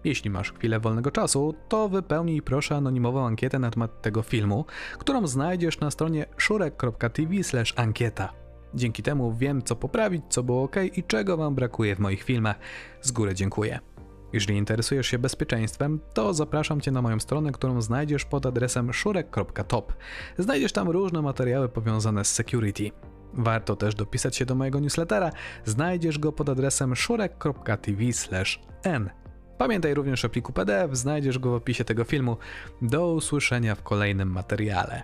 Jeśli 0.05 0.29
masz 0.29 0.53
chwilę 0.53 0.79
wolnego 0.79 1.11
czasu, 1.11 1.55
to 1.69 1.89
wypełnij 1.89 2.41
proszę 2.41 2.75
anonimową 2.75 3.25
ankietę 3.25 3.59
na 3.59 3.71
temat 3.71 4.01
tego 4.01 4.21
filmu, 4.21 4.65
którą 4.99 5.27
znajdziesz 5.27 5.79
na 5.79 5.91
stronie 5.91 6.25
szurek.tv/ankieta. 6.37 8.33
Dzięki 8.73 9.03
temu 9.03 9.33
wiem, 9.33 9.61
co 9.61 9.75
poprawić, 9.75 10.23
co 10.29 10.43
było 10.43 10.63
ok 10.63 10.75
i 10.93 11.03
czego 11.03 11.37
Wam 11.37 11.55
brakuje 11.55 11.95
w 11.95 11.99
moich 11.99 12.23
filmach. 12.23 12.59
Z 13.01 13.11
góry 13.11 13.35
dziękuję. 13.35 13.79
Jeżeli 14.33 14.57
interesujesz 14.57 15.07
się 15.07 15.19
bezpieczeństwem, 15.19 15.99
to 16.13 16.33
zapraszam 16.33 16.81
Cię 16.81 16.91
na 16.91 17.01
moją 17.01 17.19
stronę, 17.19 17.51
którą 17.51 17.81
znajdziesz 17.81 18.25
pod 18.25 18.45
adresem 18.45 18.93
szurek.top. 18.93 19.93
Znajdziesz 20.37 20.71
tam 20.71 20.89
różne 20.89 21.21
materiały 21.21 21.69
powiązane 21.69 22.25
z 22.25 22.31
security. 22.31 22.91
Warto 23.33 23.75
też 23.75 23.95
dopisać 23.95 24.35
się 24.35 24.45
do 24.45 24.55
mojego 24.55 24.79
newslettera. 24.79 25.31
Znajdziesz 25.65 26.19
go 26.19 26.31
pod 26.31 26.49
adresem 26.49 26.95
szurek.tv/n. 26.95 27.85
Pamiętaj 29.57 29.93
również 29.93 30.25
o 30.25 30.29
pliku 30.29 30.53
PDF, 30.53 30.97
znajdziesz 30.97 31.39
go 31.39 31.51
w 31.51 31.53
opisie 31.53 31.85
tego 31.85 32.03
filmu. 32.03 32.37
Do 32.81 33.13
usłyszenia 33.13 33.75
w 33.75 33.83
kolejnym 33.83 34.31
materiale. 34.31 35.03